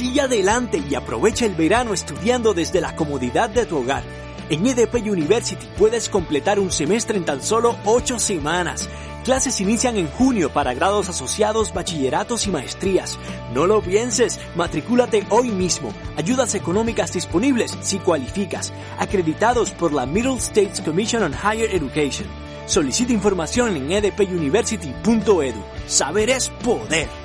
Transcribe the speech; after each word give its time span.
Sigue 0.00 0.22
adelante 0.22 0.82
y 0.88 0.94
aprovecha 0.94 1.44
el 1.44 1.54
verano 1.54 1.92
estudiando 1.92 2.54
desde 2.54 2.80
la 2.80 2.96
comodidad 2.96 3.50
de 3.50 3.66
tu 3.66 3.76
hogar. 3.76 4.02
En 4.48 4.66
EDP 4.66 4.94
University 5.06 5.68
puedes 5.76 6.08
completar 6.08 6.58
un 6.58 6.72
semestre 6.72 7.18
en 7.18 7.26
tan 7.26 7.42
solo 7.42 7.76
8 7.84 8.18
semanas. 8.18 8.88
Clases 9.26 9.60
inician 9.60 9.98
en 9.98 10.08
junio 10.08 10.48
para 10.54 10.72
grados 10.72 11.10
asociados, 11.10 11.74
bachilleratos 11.74 12.46
y 12.46 12.50
maestrías. 12.50 13.18
No 13.52 13.66
lo 13.66 13.82
pienses, 13.82 14.40
matricúlate 14.56 15.26
hoy 15.28 15.50
mismo. 15.50 15.92
Ayudas 16.16 16.54
económicas 16.54 17.12
disponibles 17.12 17.76
si 17.82 17.98
cualificas. 17.98 18.72
Acreditados 18.98 19.72
por 19.72 19.92
la 19.92 20.06
Middle 20.06 20.38
States 20.38 20.80
Commission 20.80 21.24
on 21.24 21.34
Higher 21.34 21.74
Education. 21.74 22.26
Solicita 22.64 23.12
información 23.12 23.76
en 23.76 23.92
edpuniversity.edu. 23.92 25.62
Saber 25.86 26.30
es 26.30 26.48
poder. 26.64 27.19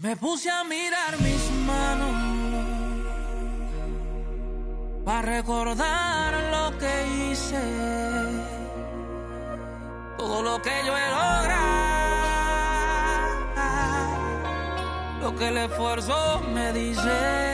Me 0.00 0.14
puse 0.14 0.48
a 0.48 0.62
mirar 0.62 1.20
mis 1.20 1.50
manos 1.66 2.14
para 5.04 5.22
recordar 5.22 6.34
lo 6.52 6.78
que 6.78 7.32
hice, 7.32 7.60
todo 10.16 10.40
lo 10.44 10.62
que 10.62 10.70
yo 10.86 10.96
he 10.96 11.08
logrado, 11.08 11.48
lo 15.20 15.34
que 15.36 15.48
el 15.48 15.56
esfuerzo 15.56 16.42
me 16.54 16.72
dice. 16.72 17.48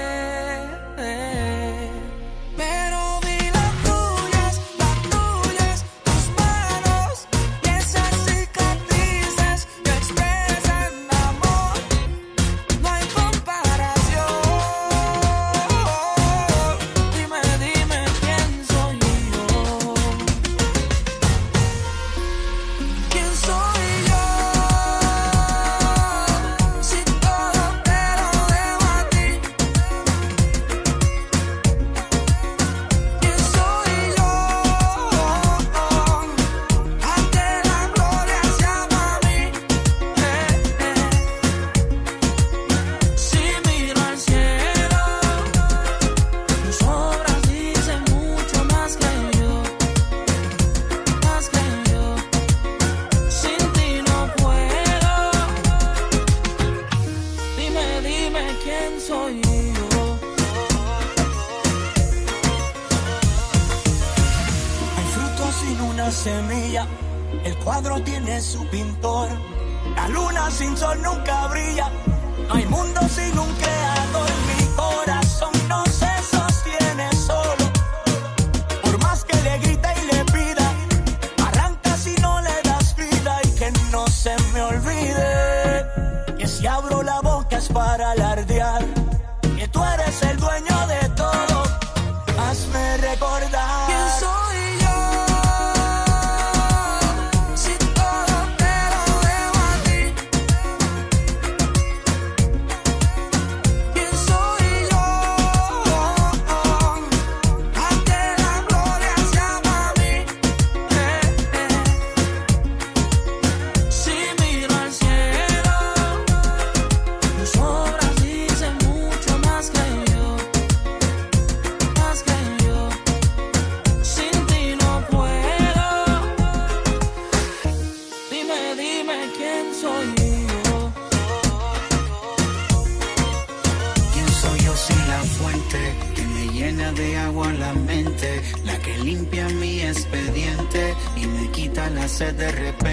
De 142.18 142.83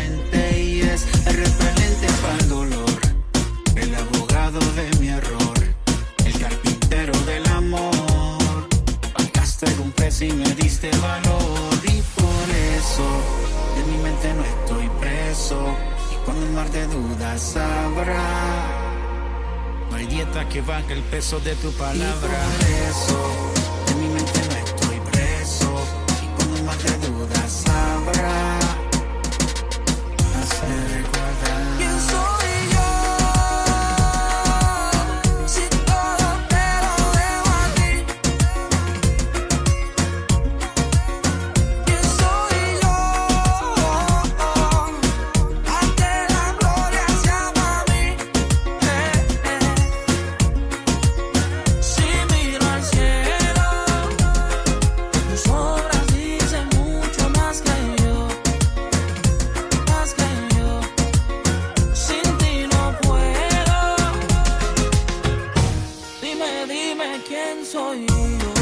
dime 66.71 67.21
quién 67.27 67.65
soy 67.65 68.05
yo. 68.07 68.60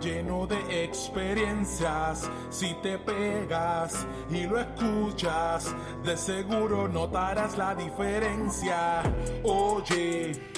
Lleno 0.00 0.46
de 0.46 0.84
experiencias. 0.84 2.30
Si 2.50 2.74
te 2.82 2.98
pegas 2.98 4.06
y 4.30 4.46
lo 4.46 4.58
escuchas, 4.58 5.74
de 6.04 6.16
seguro 6.16 6.88
notarás 6.88 7.56
la 7.58 7.74
diferencia. 7.74 9.02
Oye. 9.42 10.53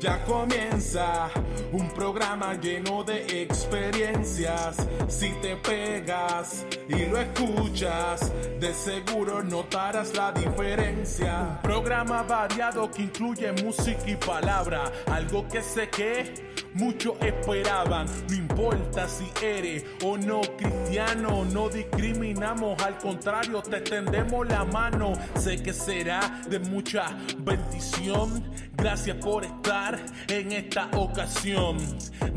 Ya 0.00 0.24
comienza 0.24 1.30
un 1.72 1.88
programa 1.90 2.54
lleno 2.54 3.04
de 3.04 3.42
experiencias. 3.42 4.76
Si 5.08 5.30
te 5.40 5.56
pegas 5.56 6.66
y 6.88 7.06
lo 7.06 7.18
escuchas, 7.18 8.32
de 8.58 8.74
seguro 8.74 9.42
notarás 9.42 10.14
la 10.16 10.32
diferencia. 10.32 11.60
Programa 11.62 12.22
variado 12.22 12.90
que 12.90 13.02
incluye 13.02 13.52
música 13.64 14.02
y 14.06 14.16
palabra, 14.16 14.90
algo 15.06 15.46
que 15.46 15.62
sé 15.62 15.88
que 15.88 16.52
muchos 16.74 17.14
esperaban. 17.20 18.06
No 18.28 18.34
importa 18.34 19.08
si 19.08 19.30
eres 19.44 19.84
o 20.04 20.16
no 20.16 20.40
cristiano, 20.56 21.44
no 21.44 21.68
discriminamos, 21.68 22.82
al 22.82 22.98
contrario, 22.98 23.62
te 23.62 23.80
tendemos 23.80 24.46
la 24.48 24.64
mano. 24.64 25.12
Sé 25.38 25.62
que 25.62 25.72
será 25.72 26.42
de 26.48 26.58
mucha 26.58 27.16
bendición. 27.38 28.42
Gracias 28.82 29.16
por 29.18 29.44
estar 29.44 29.96
en 30.26 30.50
esta 30.50 30.90
ocasión. 30.96 31.76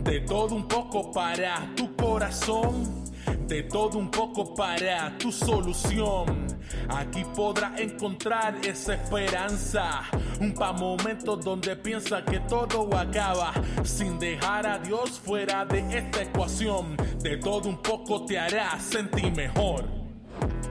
De 0.04 0.20
todo 0.20 0.54
un 0.54 0.68
poco 0.68 1.12
para 1.12 1.74
tu 1.76 1.96
corazón 1.96 3.04
de 3.48 3.64
todo 3.64 3.98
un 3.98 4.12
poco 4.12 4.54
para 4.54 5.18
tu 5.18 5.32
solución. 5.32 6.46
Aquí 6.90 7.24
podrás 7.36 7.80
encontrar 7.80 8.60
esa 8.64 8.94
esperanza. 8.94 10.04
Un 10.40 10.54
pa' 10.54 10.74
momentos 10.74 11.44
donde 11.44 11.76
piensa 11.76 12.24
que 12.24 12.40
todo 12.42 12.96
acaba 12.96 13.52
sin 13.84 14.20
dejar 14.20 14.68
a 14.68 14.78
Dios 14.78 15.20
fuera 15.20 15.66
de 15.66 15.98
esta 15.98 16.22
ecuación. 16.22 16.96
De 17.24 17.38
todo 17.38 17.70
un 17.70 17.82
poco 17.82 18.24
te 18.26 18.38
hará 18.38 18.80
sentir 18.80 19.32
mejor. 19.36 19.86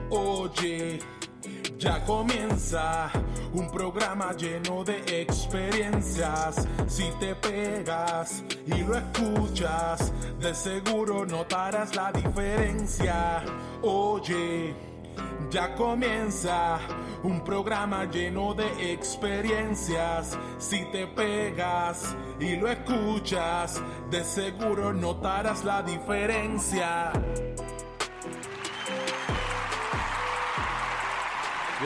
Oye. 0.09 1.14
Ya 1.77 2.01
comienza 2.05 3.11
un 3.53 3.69
programa 3.69 4.31
lleno 4.31 4.85
de 4.85 5.21
experiencias. 5.21 6.65
Si 6.87 7.03
te 7.19 7.35
pegas 7.35 8.43
y 8.65 8.81
lo 8.81 8.95
escuchas, 8.95 10.13
de 10.39 10.55
seguro 10.55 11.25
notarás 11.25 11.93
la 11.93 12.13
diferencia. 12.13 13.43
Oye, 13.81 14.73
ya 15.49 15.75
comienza 15.75 16.79
un 17.23 17.43
programa 17.43 18.05
lleno 18.05 18.53
de 18.53 18.93
experiencias. 18.93 20.37
Si 20.57 20.85
te 20.93 21.07
pegas 21.07 22.15
y 22.39 22.55
lo 22.55 22.69
escuchas, 22.69 23.81
de 24.09 24.23
seguro 24.23 24.93
notarás 24.93 25.65
la 25.65 25.83
diferencia. 25.83 27.11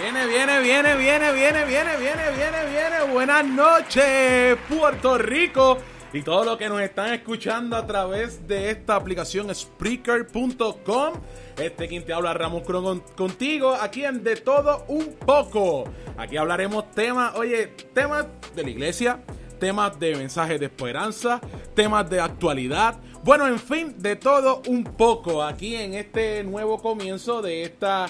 Viene, 0.01 0.27
viene, 0.27 0.61
viene, 0.61 0.95
viene, 0.95 1.33
viene, 1.33 1.65
viene, 1.65 1.97
viene, 1.97 2.31
viene, 2.31 2.65
viene. 2.71 3.11
Buenas 3.11 3.45
noches, 3.45 4.57
Puerto 4.69 5.17
Rico. 5.17 5.77
Y 6.13 6.21
todo 6.21 6.45
lo 6.45 6.57
que 6.57 6.69
nos 6.69 6.79
están 6.79 7.13
escuchando 7.13 7.75
a 7.75 7.85
través 7.85 8.47
de 8.47 8.69
esta 8.69 8.95
aplicación 8.95 9.53
Spreaker.com. 9.53 11.15
Este 11.57 11.89
quien 11.89 12.05
te 12.05 12.13
habla 12.13 12.33
Ramón 12.33 12.61
Cron 12.61 13.03
contigo, 13.17 13.73
aquí 13.75 14.05
en 14.05 14.23
De 14.23 14.37
Todo 14.37 14.85
Un 14.87 15.17
Poco. 15.25 15.83
Aquí 16.17 16.37
hablaremos 16.37 16.89
temas, 16.91 17.35
oye, 17.35 17.67
temas 17.93 18.25
de 18.55 18.63
la 18.63 18.69
iglesia, 18.69 19.21
temas 19.59 19.99
de 19.99 20.15
mensajes 20.15 20.61
de 20.61 20.67
esperanza, 20.67 21.41
temas 21.75 22.09
de 22.09 22.21
actualidad. 22.21 22.97
Bueno, 23.21 23.47
en 23.47 23.59
fin, 23.59 23.95
de 23.97 24.15
todo 24.15 24.61
un 24.67 24.85
poco 24.85 25.43
aquí 25.43 25.75
en 25.75 25.95
este 25.95 26.41
nuevo 26.45 26.81
comienzo 26.81 27.41
de 27.41 27.63
esta 27.63 28.05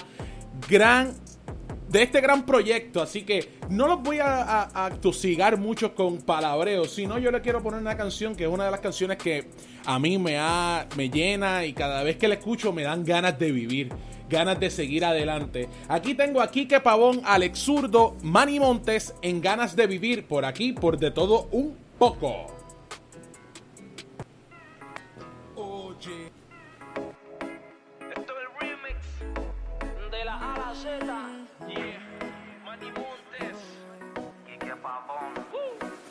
gran 0.68 1.12
de 1.90 2.02
este 2.02 2.20
gran 2.20 2.46
proyecto. 2.46 3.02
Así 3.02 3.22
que 3.22 3.50
no 3.68 3.86
los 3.86 4.02
voy 4.02 4.18
a, 4.20 4.68
a, 4.72 5.56
mucho 5.56 5.94
con 5.94 6.18
palabreos, 6.18 6.92
sino 6.92 7.18
yo 7.18 7.30
le 7.30 7.40
quiero 7.40 7.62
poner 7.62 7.80
una 7.80 7.96
canción 7.96 8.34
que 8.34 8.44
es 8.44 8.50
una 8.50 8.64
de 8.64 8.70
las 8.70 8.80
canciones 8.80 9.18
que 9.18 9.48
a 9.84 9.98
mí 9.98 10.18
me, 10.18 10.38
ha, 10.38 10.86
me 10.96 11.10
llena 11.10 11.64
y 11.64 11.72
cada 11.72 12.02
vez 12.02 12.16
que 12.16 12.28
la 12.28 12.34
escucho 12.34 12.72
me 12.72 12.82
dan 12.82 13.04
ganas 13.04 13.38
de 13.38 13.52
vivir. 13.52 13.88
Ganas 14.28 14.60
de 14.60 14.70
seguir 14.70 15.04
adelante. 15.04 15.68
Aquí 15.88 16.14
tengo 16.14 16.40
a 16.40 16.48
Kike 16.48 16.78
Pavón, 16.78 17.20
Alex 17.24 17.58
Zurdo, 17.58 18.16
Manny 18.22 18.60
Montes 18.60 19.12
en 19.22 19.40
Ganas 19.40 19.74
de 19.74 19.88
Vivir 19.88 20.24
por 20.24 20.44
aquí, 20.44 20.72
por 20.72 20.98
de 20.98 21.10
todo 21.10 21.48
un 21.50 21.76
poco. 21.98 22.59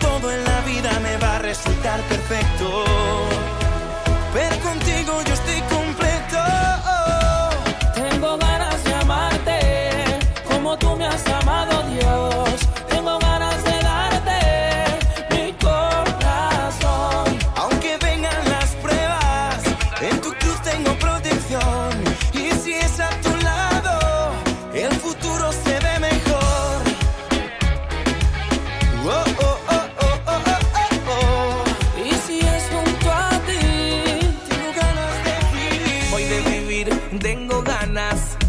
Todo 0.00 0.32
en 0.32 0.44
la 0.44 0.60
vida 0.62 0.98
me 1.00 1.16
va 1.18 1.36
a 1.36 1.38
resultar 1.38 2.00
perfecto, 2.08 2.84
pero 4.34 4.58
contigo 4.60 5.22
yo 5.26 5.34
estoy 5.34 5.60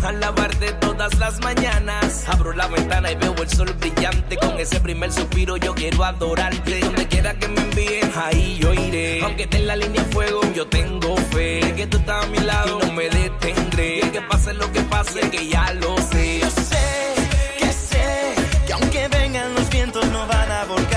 ganas. 0.02 0.04
Alabarte 0.04 0.72
todas 0.74 1.18
las 1.18 1.40
mañanas. 1.42 2.26
Abro 2.28 2.54
la 2.54 2.68
ventana 2.68 3.12
y 3.12 3.16
veo 3.16 3.36
el 3.36 3.50
sol 3.50 3.74
brillante. 3.80 4.38
Con 4.38 4.60
ese 4.60 4.80
primer 4.80 5.12
suspiro 5.12 5.58
yo 5.58 5.74
quiero 5.74 6.04
adorarte. 6.04 6.80
Donde 6.80 7.08
quiera 7.08 7.34
que 7.34 7.48
me 7.48 7.62
envíen, 7.62 8.12
ahí 8.16 8.58
yo 8.60 8.74
iré. 8.74 9.22
Aunque 9.24 9.44
esté 9.44 9.58
en 9.58 9.68
la 9.68 9.76
línea 9.76 10.04
de 10.04 10.12
fuego, 10.12 10.42
yo 10.54 10.68
tengo 10.68 11.16
fe. 11.32 11.74
Que 11.76 11.88
tú 11.88 11.98
estás 11.98 12.26
a 12.26 12.28
mi 12.28 12.40
lado 12.40 12.80
y 12.82 12.86
no 12.88 12.94
me 12.94 13.10
detendré. 13.10 14.02
Que 14.12 14.22
pase 14.22 14.54
lo 14.54 14.72
que 14.72 14.82
pase, 14.82 15.22
que 15.30 15.48
ya 15.48 15.74
lo 15.74 15.98
sé. 15.98 16.40
Yo 16.40 16.50
sé, 16.50 17.16
que 17.60 17.72
sé, 17.72 18.36
que 18.68 18.74
aunque 18.74 19.08
vengan 19.08 19.54
los 19.56 19.70
vientos 19.70 20.06
no 20.08 20.28
van 20.28 20.52
a 20.52 20.66
volcar 20.66 20.91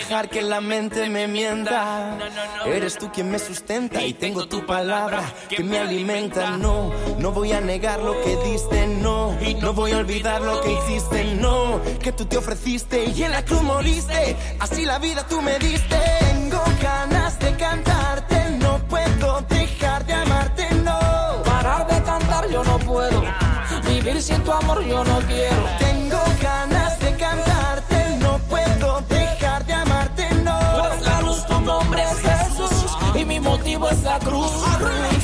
dejar 0.00 0.30
que 0.30 0.40
la 0.40 0.60
mente 0.62 1.10
me 1.10 1.28
mienta. 1.28 2.16
Eres 2.64 2.96
tú 2.96 3.12
quien 3.12 3.30
me 3.30 3.38
sustenta 3.38 4.02
y 4.02 4.14
tengo 4.14 4.48
tu 4.48 4.64
palabra 4.64 5.22
que 5.48 5.62
me 5.62 5.78
alimenta. 5.78 6.56
No, 6.56 6.90
no 7.18 7.32
voy 7.32 7.52
a 7.52 7.60
negar 7.60 8.00
lo 8.00 8.18
que 8.22 8.36
diste, 8.44 8.86
no. 8.86 9.36
No 9.60 9.74
voy 9.74 9.92
a 9.92 9.98
olvidar 9.98 10.40
lo 10.40 10.62
que 10.62 10.72
hiciste, 10.72 11.24
no. 11.36 11.80
Que 12.02 12.12
tú 12.12 12.24
te 12.24 12.38
ofreciste 12.38 13.04
y 13.04 13.24
en 13.24 13.32
la 13.32 13.44
cruz 13.44 13.62
moriste. 13.62 14.36
Así 14.58 14.86
la 14.86 14.98
vida 14.98 15.26
tú 15.28 15.42
me 15.42 15.58
diste. 15.58 15.96
Tengo 16.20 16.62
ganas 16.82 17.38
de 17.38 17.54
cantarte, 17.56 18.50
no 18.58 18.78
puedo 18.88 19.42
dejar 19.50 20.06
de 20.06 20.14
amarte, 20.14 20.66
no. 20.76 20.98
Parar 21.44 21.86
de 21.86 22.02
cantar 22.02 22.48
yo 22.48 22.64
no 22.64 22.78
puedo. 22.78 23.22
Vivir 23.86 24.22
sin 24.22 24.42
tu 24.44 24.52
amor 24.52 24.82
yo 24.82 25.04
no 25.04 25.18
quiero. 25.28 25.79
Motivo. 33.78 33.88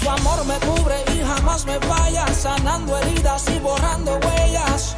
Tu 0.01 0.11
amor 0.11 0.45
me 0.45 0.55
cubre 0.67 0.97
y 1.15 1.25
jamás 1.25 1.65
me 1.67 1.79
falla, 1.81 2.27
sanando 2.29 2.97
heridas 2.99 3.45
y 3.49 3.59
borrando 3.59 4.19
huellas. 4.19 4.95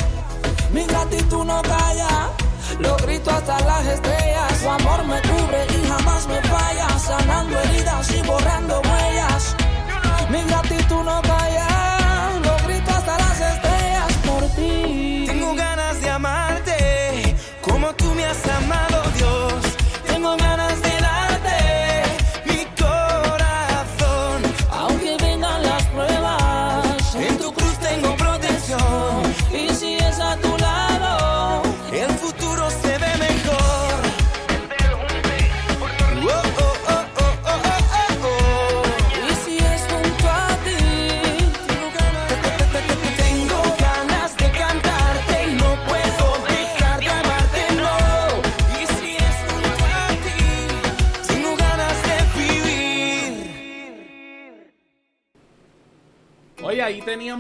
Mi 0.73 0.85
gratitud 0.85 1.45
no 1.45 1.63
calla, 1.63 2.31
lo 2.79 2.97
grito 2.97 3.31
hasta 3.31 3.61
las 3.61 3.87
estrellas. 3.87 4.61
Tu 4.61 4.69
amor 4.69 5.05
me 5.05 5.21
cubre 5.23 5.67
y 5.77 5.87
jamás 5.87 6.27
me 6.27 6.41
falla, 6.43 6.99
sanando 6.99 7.59
heridas 7.61 8.11
y 8.11 8.23
borrando 8.23 8.81
huellas. 8.81 9.57
Mi 10.31 10.43
gratitud 10.43 11.05
no 11.05 11.23
calla, 11.23 11.68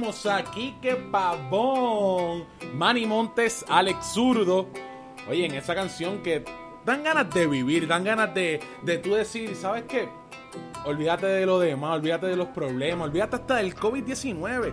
ahí 0.08 0.78
teníamos 0.80 1.10
a 1.10 1.10
Pavón, 1.10 2.44
Manny 2.74 3.04
Montes, 3.04 3.64
Alex 3.68 4.14
Zurdo. 4.14 4.68
Oye, 5.28 5.44
en 5.44 5.54
esa 5.54 5.74
canción 5.74 6.22
que 6.22 6.44
dan 6.84 7.02
ganas 7.02 7.28
de 7.34 7.46
vivir, 7.46 7.86
dan 7.86 8.04
ganas 8.04 8.32
de, 8.32 8.60
de 8.82 8.98
tú 8.98 9.14
decir, 9.14 9.54
¿sabes 9.54 9.84
qué? 9.86 10.08
Olvídate 10.86 11.26
de 11.26 11.44
lo 11.44 11.58
demás, 11.58 11.96
olvídate 11.96 12.26
de 12.26 12.36
los 12.36 12.48
problemas, 12.48 13.08
olvídate 13.08 13.36
hasta 13.36 13.56
del 13.56 13.74
COVID-19. 13.74 14.72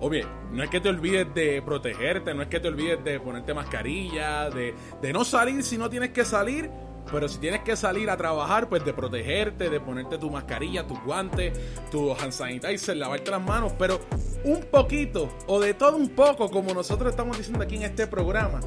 Obvio, 0.00 0.28
no 0.50 0.64
es 0.64 0.70
que 0.70 0.80
te 0.80 0.88
olvides 0.88 1.32
de 1.32 1.62
protegerte, 1.62 2.34
no 2.34 2.42
es 2.42 2.48
que 2.48 2.58
te 2.58 2.66
olvides 2.66 3.04
de 3.04 3.20
ponerte 3.20 3.54
mascarilla, 3.54 4.50
de, 4.50 4.74
de 5.00 5.12
no 5.12 5.24
salir 5.24 5.62
si 5.62 5.78
no 5.78 5.88
tienes 5.88 6.10
que 6.10 6.24
salir, 6.24 6.68
pero 7.10 7.28
si 7.28 7.38
tienes 7.38 7.62
que 7.62 7.76
salir 7.76 8.10
a 8.10 8.16
trabajar, 8.16 8.68
pues 8.68 8.84
de 8.84 8.92
protegerte, 8.92 9.70
de 9.70 9.80
ponerte 9.80 10.18
tu 10.18 10.30
mascarilla, 10.30 10.86
tus 10.86 11.02
guantes, 11.02 11.58
tu 11.90 12.12
hand 12.12 12.32
sanitizer, 12.32 12.96
lavarte 12.96 13.30
las 13.30 13.42
manos, 13.42 13.72
pero 13.78 14.00
un 14.44 14.62
poquito, 14.70 15.28
o 15.46 15.60
de 15.60 15.74
todo 15.74 15.96
un 15.96 16.10
poco, 16.10 16.50
como 16.50 16.72
nosotros 16.74 17.10
estamos 17.10 17.38
diciendo 17.38 17.62
aquí 17.64 17.76
en 17.76 17.82
este 17.82 18.06
programa, 18.06 18.60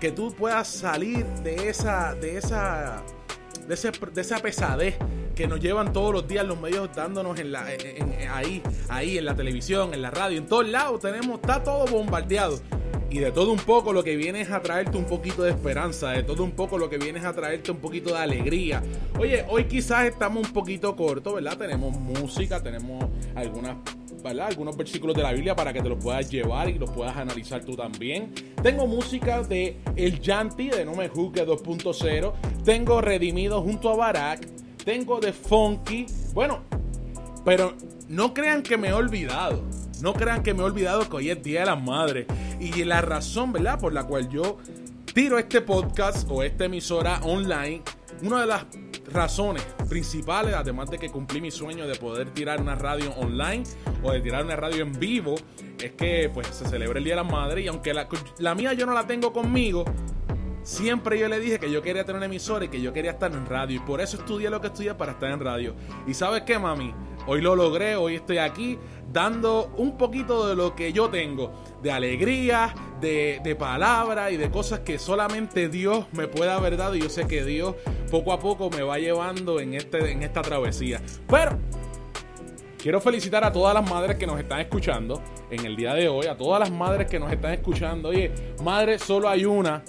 que 0.00 0.12
tú 0.12 0.34
puedas 0.34 0.68
salir 0.68 1.24
de 1.42 1.68
esa, 1.68 2.14
de 2.14 2.38
esa, 2.38 3.02
de, 3.66 3.74
ese- 3.74 3.92
de 4.12 4.20
esa 4.20 4.38
pesadez 4.38 4.96
que 5.34 5.46
nos 5.46 5.60
llevan 5.60 5.92
todos 5.92 6.12
los 6.12 6.28
días 6.28 6.46
los 6.46 6.60
medios 6.60 6.88
dándonos 6.94 7.38
en 7.40 7.52
la, 7.52 7.72
en- 7.72 8.28
ahí, 8.30 8.62
ahí 8.88 9.18
en 9.18 9.24
la 9.24 9.34
televisión, 9.34 9.92
en 9.94 10.02
la 10.02 10.10
radio, 10.10 10.38
en 10.38 10.46
todos 10.46 10.68
lados 10.68 11.00
tenemos, 11.00 11.40
está 11.40 11.62
todo 11.62 11.86
bombardeado. 11.86 12.60
Y 13.10 13.18
de 13.18 13.30
todo 13.30 13.52
un 13.52 13.58
poco 13.60 13.92
lo 13.92 14.02
que 14.02 14.16
viene 14.16 14.40
es 14.40 14.50
a 14.50 14.60
traerte 14.60 14.96
un 14.96 15.04
poquito 15.04 15.42
de 15.44 15.50
esperanza, 15.50 16.10
de 16.10 16.24
todo 16.24 16.42
un 16.42 16.50
poco 16.50 16.78
lo 16.78 16.90
que 16.90 16.98
viene 16.98 17.20
es 17.20 17.24
a 17.24 17.32
traerte 17.32 17.70
un 17.70 17.76
poquito 17.76 18.10
de 18.10 18.18
alegría. 18.18 18.82
Oye, 19.20 19.44
hoy 19.48 19.64
quizás 19.66 20.06
estamos 20.06 20.44
un 20.48 20.52
poquito 20.52 20.96
cortos, 20.96 21.34
¿verdad? 21.34 21.56
Tenemos 21.56 21.96
música, 21.96 22.60
tenemos 22.60 23.04
algunas, 23.36 23.76
¿verdad? 24.24 24.48
Algunos 24.48 24.76
versículos 24.76 25.14
de 25.14 25.22
la 25.22 25.32
Biblia 25.32 25.54
para 25.54 25.72
que 25.72 25.82
te 25.82 25.88
los 25.88 26.02
puedas 26.02 26.28
llevar 26.30 26.68
y 26.70 26.78
los 26.78 26.90
puedas 26.90 27.16
analizar 27.16 27.62
tú 27.64 27.76
también. 27.76 28.32
Tengo 28.62 28.86
música 28.86 29.42
de 29.42 29.76
El 29.94 30.20
Yanti 30.20 30.70
de 30.70 30.84
No 30.84 30.94
Me 30.94 31.08
Juzgue 31.08 31.46
2.0. 31.46 32.32
Tengo 32.64 33.00
Redimido 33.00 33.62
junto 33.62 33.90
a 33.90 33.96
Barak. 33.96 34.46
Tengo 34.84 35.20
de 35.20 35.32
Funky. 35.32 36.06
Bueno, 36.32 36.62
pero 37.44 37.74
no 38.08 38.32
crean 38.32 38.62
que 38.62 38.78
me 38.78 38.88
he 38.88 38.92
olvidado. 38.92 39.62
No 40.00 40.14
crean 40.14 40.42
que 40.42 40.54
me 40.54 40.60
he 40.60 40.64
olvidado 40.64 41.08
que 41.08 41.16
hoy 41.16 41.30
es 41.30 41.42
Día 41.42 41.60
de 41.60 41.66
las 41.66 41.82
Madres. 41.82 42.26
Y 42.58 42.84
la 42.84 43.02
razón, 43.02 43.52
¿verdad? 43.52 43.78
Por 43.78 43.92
la 43.92 44.04
cual 44.04 44.28
yo 44.30 44.58
tiro 45.12 45.38
este 45.38 45.60
podcast 45.60 46.26
o 46.30 46.42
esta 46.42 46.64
emisora 46.64 47.20
online. 47.22 47.82
Una 48.22 48.40
de 48.40 48.46
las 48.46 48.66
razones 49.12 49.62
principales, 49.88 50.54
además 50.54 50.90
de 50.90 50.98
que 50.98 51.10
cumplí 51.10 51.40
mi 51.40 51.50
sueño 51.50 51.86
de 51.86 51.94
poder 51.96 52.30
tirar 52.30 52.60
una 52.60 52.74
radio 52.74 53.12
online 53.12 53.64
o 54.02 54.12
de 54.12 54.20
tirar 54.20 54.44
una 54.44 54.56
radio 54.56 54.82
en 54.82 54.92
vivo, 54.98 55.34
es 55.82 55.92
que 55.92 56.30
pues 56.32 56.48
se 56.48 56.66
celebra 56.66 56.98
el 56.98 57.04
Día 57.04 57.16
de 57.16 57.22
las 57.22 57.30
Madres. 57.30 57.64
Y 57.64 57.68
aunque 57.68 57.92
la, 57.94 58.08
la 58.38 58.54
mía 58.54 58.72
yo 58.72 58.86
no 58.86 58.92
la 58.92 59.06
tengo 59.06 59.32
conmigo, 59.32 59.84
Siempre 60.64 61.18
yo 61.18 61.28
le 61.28 61.38
dije 61.38 61.58
que 61.58 61.70
yo 61.70 61.82
quería 61.82 62.04
tener 62.04 62.16
una 62.16 62.26
emisora 62.26 62.64
y 62.64 62.68
que 62.68 62.80
yo 62.80 62.92
quería 62.94 63.12
estar 63.12 63.30
en 63.30 63.44
radio. 63.44 63.76
Y 63.76 63.80
por 63.80 64.00
eso 64.00 64.16
estudié 64.16 64.48
lo 64.48 64.62
que 64.62 64.68
estudié 64.68 64.94
para 64.94 65.12
estar 65.12 65.30
en 65.30 65.38
radio. 65.38 65.74
Y 66.06 66.14
sabes 66.14 66.42
qué, 66.42 66.58
mami, 66.58 66.94
hoy 67.26 67.42
lo 67.42 67.54
logré, 67.54 67.96
hoy 67.96 68.16
estoy 68.16 68.38
aquí 68.38 68.78
dando 69.12 69.72
un 69.76 69.98
poquito 69.98 70.48
de 70.48 70.56
lo 70.56 70.74
que 70.74 70.94
yo 70.94 71.10
tengo. 71.10 71.52
De 71.82 71.92
alegría, 71.92 72.74
de, 72.98 73.42
de 73.44 73.54
palabra 73.54 74.30
y 74.30 74.38
de 74.38 74.50
cosas 74.50 74.80
que 74.80 74.98
solamente 74.98 75.68
Dios 75.68 76.06
me 76.12 76.28
puede 76.28 76.50
haber 76.50 76.78
dado. 76.78 76.96
Y 76.96 77.02
yo 77.02 77.10
sé 77.10 77.26
que 77.26 77.44
Dios 77.44 77.74
poco 78.10 78.32
a 78.32 78.40
poco 78.40 78.70
me 78.70 78.82
va 78.82 78.98
llevando 78.98 79.60
en, 79.60 79.74
este, 79.74 80.12
en 80.12 80.22
esta 80.22 80.40
travesía. 80.40 81.02
Pero 81.28 81.58
Quiero 82.84 83.00
felicitar 83.00 83.42
a 83.44 83.50
todas 83.50 83.72
las 83.72 83.88
madres 83.88 84.16
que 84.16 84.26
nos 84.26 84.38
están 84.38 84.60
escuchando 84.60 85.22
en 85.50 85.64
el 85.64 85.74
día 85.74 85.94
de 85.94 86.06
hoy, 86.06 86.26
a 86.26 86.36
todas 86.36 86.60
las 86.60 86.70
madres 86.70 87.08
que 87.08 87.18
nos 87.18 87.32
están 87.32 87.54
escuchando. 87.54 88.10
Oye, 88.10 88.30
madre 88.62 88.98
solo 88.98 89.26
hay 89.26 89.46
una, 89.46 89.82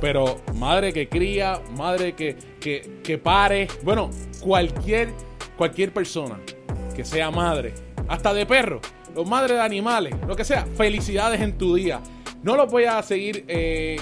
pero 0.00 0.40
madre 0.54 0.92
que 0.92 1.08
cría, 1.08 1.60
madre 1.76 2.14
que, 2.14 2.36
que, 2.60 3.00
que 3.02 3.18
pare, 3.18 3.68
bueno, 3.82 4.10
cualquier, 4.40 5.12
cualquier 5.56 5.92
persona 5.92 6.38
que 6.94 7.04
sea 7.04 7.30
madre, 7.30 7.74
hasta 8.08 8.32
de 8.34 8.46
perro, 8.46 8.80
los 9.14 9.28
madres 9.28 9.56
de 9.56 9.62
animales, 9.62 10.14
lo 10.26 10.36
que 10.36 10.44
sea, 10.44 10.66
felicidades 10.76 11.40
en 11.40 11.58
tu 11.58 11.74
día. 11.74 12.00
No 12.42 12.56
los 12.56 12.70
voy 12.70 12.84
a 12.84 13.02
seguir 13.02 13.44
eh, 13.48 14.00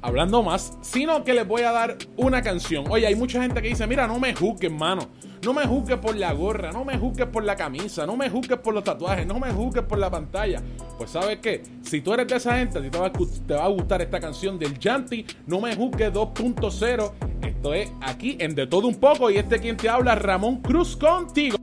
hablando 0.00 0.42
más, 0.42 0.76
sino 0.82 1.24
que 1.24 1.32
les 1.32 1.46
voy 1.46 1.62
a 1.62 1.72
dar 1.72 1.96
una 2.16 2.42
canción. 2.42 2.84
Oye, 2.90 3.06
hay 3.06 3.14
mucha 3.14 3.40
gente 3.40 3.62
que 3.62 3.68
dice, 3.68 3.86
mira, 3.86 4.06
no 4.06 4.18
me 4.18 4.34
juzgues, 4.34 4.70
mano. 4.70 5.08
No 5.44 5.52
me 5.52 5.66
juzgues 5.66 5.98
por 5.98 6.14
la 6.14 6.32
gorra, 6.32 6.70
no 6.70 6.84
me 6.84 6.96
juzgues 6.96 7.26
por 7.26 7.42
la 7.42 7.56
camisa, 7.56 8.06
no 8.06 8.16
me 8.16 8.30
juzgues 8.30 8.58
por 8.58 8.72
los 8.72 8.84
tatuajes, 8.84 9.26
no 9.26 9.40
me 9.40 9.50
juzgues 9.50 9.82
por 9.82 9.98
la 9.98 10.08
pantalla. 10.08 10.62
Pues 10.96 11.10
sabes 11.10 11.38
qué, 11.38 11.64
si 11.82 12.00
tú 12.00 12.14
eres 12.14 12.28
de 12.28 12.36
esa 12.36 12.58
gente, 12.58 12.80
ti 12.80 12.90
te 12.90 12.98
va 12.98 13.06
a, 13.06 13.12
te 13.12 13.54
va 13.54 13.64
a 13.64 13.68
gustar 13.68 14.02
esta 14.02 14.20
canción 14.20 14.56
del 14.56 14.78
Yanti, 14.78 15.26
No 15.46 15.60
me 15.60 15.74
juzgues 15.74 16.12
2.0. 16.12 17.12
Esto 17.42 17.74
es 17.74 17.90
aquí 18.00 18.36
en 18.38 18.54
De 18.54 18.68
Todo 18.68 18.86
Un 18.86 19.00
Poco 19.00 19.30
y 19.30 19.38
este 19.38 19.58
quien 19.58 19.76
te 19.76 19.88
habla, 19.88 20.14
Ramón 20.14 20.62
Cruz 20.62 20.96
contigo. 20.96 21.56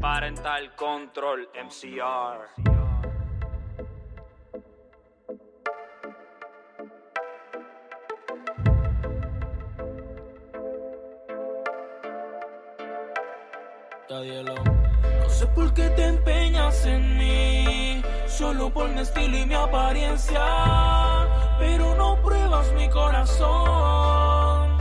Parental 0.00 0.74
Control 0.76 1.46
MCR. 1.62 2.87
No 14.10 15.28
sé 15.28 15.46
por 15.48 15.74
qué 15.74 15.90
te 15.90 16.06
empeñas 16.06 16.86
en 16.86 17.18
mí, 17.18 18.02
solo 18.26 18.72
por 18.72 18.88
mi 18.88 19.02
estilo 19.02 19.36
y 19.36 19.44
mi 19.44 19.54
apariencia, 19.54 20.40
pero 21.58 21.94
no 21.94 22.16
pruebas 22.22 22.72
mi 22.72 22.88
corazón. 22.88 24.78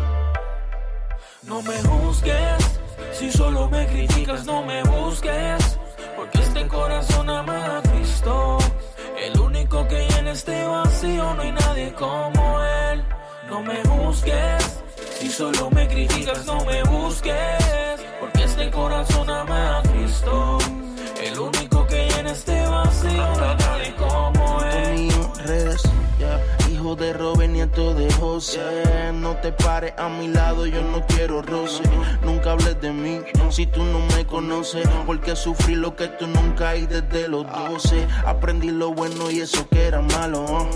No 1.44 1.62
me 1.62 1.78
juzgues, 1.84 2.80
si 3.12 3.30
solo 3.30 3.68
me 3.68 3.86
criticas 3.88 4.46
no 4.46 4.64
me 4.64 4.82
busques, 4.84 5.78
porque 6.16 6.40
este 6.40 6.66
corazón 6.70 7.30
ama 7.30 7.80
a 7.80 7.82
Cristo, 7.82 8.60
el 9.22 9.38
único 9.42 9.86
que 9.90 10.08
llena 10.08 10.32
este 10.32 10.66
vacío, 10.66 11.34
no 11.34 11.42
hay 11.42 11.52
nadie 11.52 11.94
como 11.96 12.64
Él. 12.64 13.04
No 13.50 13.62
me 13.62 13.84
busques, 13.84 14.84
si 15.20 15.30
solo 15.30 15.70
me 15.72 15.86
criticas, 15.90 16.46
no 16.46 16.64
me 16.64 16.82
busques. 16.84 17.87
Corazón 18.78 19.28
ama 19.28 19.80
a 19.80 19.82
Cristo. 19.82 20.60
El 21.20 21.40
único 21.40 21.88
que 21.88 22.08
llena 22.10 22.32
este 22.32 22.62
vacío, 22.68 23.10
hay 23.10 23.56
nadie 23.58 23.96
como 23.96 24.60
redes, 25.44 25.82
de 26.96 27.14
Robert, 27.14 27.52
nieto 27.52 27.94
de 27.94 28.12
José. 28.14 29.12
No 29.14 29.36
te 29.38 29.52
pares 29.52 29.94
a 29.98 30.10
mi 30.10 30.28
lado, 30.28 30.66
yo 30.66 30.82
no 30.82 31.06
quiero 31.06 31.42
roce. 31.42 31.84
Nunca 32.24 32.52
hables 32.52 32.80
de 32.82 32.92
mí 32.92 33.20
si 33.50 33.66
tú 33.66 33.84
no 33.84 34.00
me 34.16 34.26
conoces. 34.26 34.88
Porque 35.06 35.36
sufrí 35.36 35.76
lo 35.76 35.96
que 35.96 36.08
tú 36.08 36.28
nunca 36.28 36.70
hay 36.70 36.86
desde 36.86 37.28
los 37.28 37.46
12. 37.52 38.08
Aprendí 38.26 38.70
lo 38.70 38.94
bueno 38.94 39.30
y 39.30 39.42
eso 39.42 39.68
que 39.70 39.88
era 39.88 40.02
malo. 40.02 40.68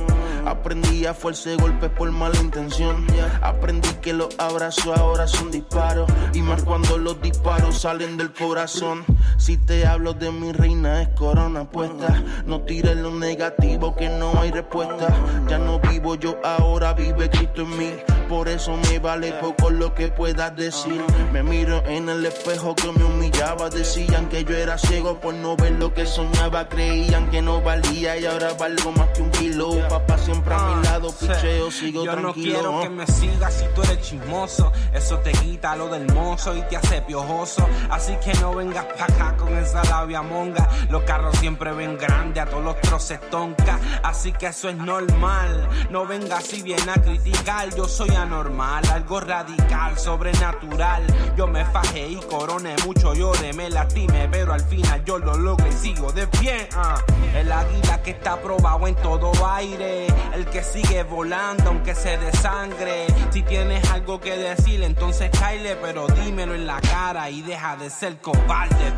Aprendí 0.45 1.05
a 1.05 1.13
fuerza 1.13 1.51
de 1.51 1.57
golpes 1.57 1.91
por 1.91 2.11
mala 2.11 2.37
intención. 2.39 3.05
Aprendí 3.41 3.89
que 4.01 4.13
los 4.13 4.29
abrazos 4.39 4.97
ahora 4.97 5.27
son 5.27 5.51
disparos. 5.51 6.11
Y 6.33 6.41
más 6.41 6.63
cuando 6.63 6.97
los 6.97 7.21
disparos 7.21 7.79
salen 7.79 8.17
del 8.17 8.33
corazón. 8.33 9.05
Si 9.37 9.57
te 9.57 9.85
hablo 9.85 10.13
de 10.13 10.31
mi 10.31 10.51
reina, 10.51 11.01
es 11.03 11.09
corona 11.09 11.69
puesta. 11.69 12.23
No 12.45 12.61
tires 12.61 12.97
lo 12.97 13.11
negativo 13.11 13.95
que 13.95 14.09
no 14.09 14.39
hay 14.39 14.51
respuesta. 14.51 15.07
Ya 15.47 15.57
no 15.57 15.79
vivo 15.79 16.00
yo 16.19 16.39
ahora, 16.43 16.93
vive 16.93 17.29
Cristo 17.29 17.61
en 17.61 17.77
mí. 17.77 17.93
Por 18.27 18.47
eso 18.47 18.77
me 18.77 18.97
vale 18.99 19.33
poco 19.33 19.69
lo 19.69 19.93
que 19.93 20.07
puedas 20.07 20.55
decir. 20.55 21.03
Me 21.33 21.43
miro 21.43 21.83
en 21.85 22.07
el 22.07 22.25
espejo 22.25 22.73
que 22.75 22.89
me 22.93 23.03
humillaba. 23.03 23.69
Decían 23.69 24.29
que 24.29 24.45
yo 24.45 24.55
era 24.55 24.77
ciego 24.77 25.19
por 25.19 25.33
no 25.33 25.57
ver 25.57 25.73
lo 25.73 25.93
que 25.93 26.05
soñaba. 26.05 26.69
Creían 26.69 27.29
que 27.29 27.41
no 27.41 27.61
valía 27.61 28.17
y 28.17 28.25
ahora 28.25 28.53
valgo 28.53 28.93
más 28.93 29.09
que 29.09 29.21
un 29.21 29.31
kilo. 29.31 29.71
Papá 29.89 30.17
siempre 30.17 30.53
a 30.53 30.59
mi 30.59 30.83
lado, 30.83 31.09
picheo, 31.11 31.69
sigo 31.71 32.05
Yo 32.05 32.15
no 32.15 32.21
tranquilo. 32.31 32.53
quiero 32.59 32.81
que 32.81 32.89
me 32.89 33.07
sigas 33.07 33.53
si 33.53 33.65
tú 33.75 33.81
eres 33.83 34.01
chismoso. 34.01 34.71
Eso 34.93 35.17
te 35.19 35.33
quita 35.33 35.75
lo 35.75 35.89
del 35.89 36.09
mozo 36.13 36.55
y 36.55 36.61
te 36.63 36.77
hace 36.77 37.01
piojoso. 37.01 37.67
Así 37.89 38.15
que 38.23 38.33
no 38.35 38.55
vengas 38.55 38.85
pa' 38.97 39.05
acá 39.05 39.35
con 39.35 39.57
esa 39.57 39.83
labia 39.83 40.21
monga. 40.21 40.69
Los 40.89 41.03
carros 41.03 41.37
siempre 41.37 41.73
ven 41.73 41.97
grande, 41.97 42.39
a 42.39 42.45
todos 42.45 42.63
los 42.63 42.79
troces 42.79 43.19
tonca. 43.29 43.77
Así 44.03 44.31
que 44.31 44.47
eso 44.47 44.69
es 44.69 44.77
normal. 44.77 45.67
No 45.91 46.05
vengas 46.05 46.45
si 46.45 46.61
bien 46.61 46.89
a 46.89 46.93
criticar. 46.93 47.75
Yo 47.75 47.83
soy 47.85 48.11
anormal, 48.11 48.81
algo 48.93 49.19
radical, 49.19 49.99
sobrenatural. 49.99 51.03
Yo 51.35 51.47
me 51.47 51.65
fajé 51.65 52.07
y 52.07 52.15
coroné 52.15 52.77
mucho, 52.85 53.13
lloré, 53.13 53.51
me 53.51 53.69
lastimé, 53.69 54.29
pero 54.31 54.53
al 54.53 54.61
final 54.61 55.03
yo 55.03 55.19
lo 55.19 55.35
logré 55.37 55.67
y 55.67 55.73
sigo 55.73 56.13
de 56.13 56.27
pie. 56.27 56.69
ah. 56.77 56.95
El 57.35 57.51
águila 57.51 58.01
que 58.01 58.11
está 58.11 58.41
probado 58.41 58.87
en 58.87 58.95
todo 58.95 59.33
aire. 59.53 60.07
El 60.33 60.45
que 60.45 60.63
sigue 60.63 61.03
volando 61.03 61.65
aunque 61.67 61.93
se 61.93 62.17
desangre. 62.17 63.07
Si 63.31 63.43
tienes 63.43 63.85
algo 63.91 64.21
que 64.21 64.37
decir, 64.37 64.81
entonces 64.83 65.29
caile, 65.37 65.75
pero 65.75 66.07
dímelo 66.07 66.55
en 66.55 66.67
la 66.67 66.79
cara 66.79 67.29
y 67.29 67.41
deja 67.41 67.75
de 67.75 67.89
ser 67.89 68.17
cobarde. 68.21 68.93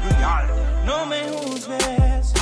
No 0.85 1.07
me 1.07 1.23
juzgues, 1.29 2.33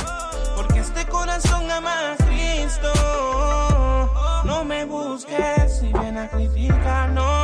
porque 0.56 0.80
este 0.80 1.06
corazón 1.06 1.70
ama 1.70 2.12
a 2.12 2.16
Cristo. 2.16 3.71
Busques 5.12 5.78
si 5.78 5.92
viene 5.92 6.20
a 6.20 6.28
criticar, 6.30 7.10
no. 7.10 7.42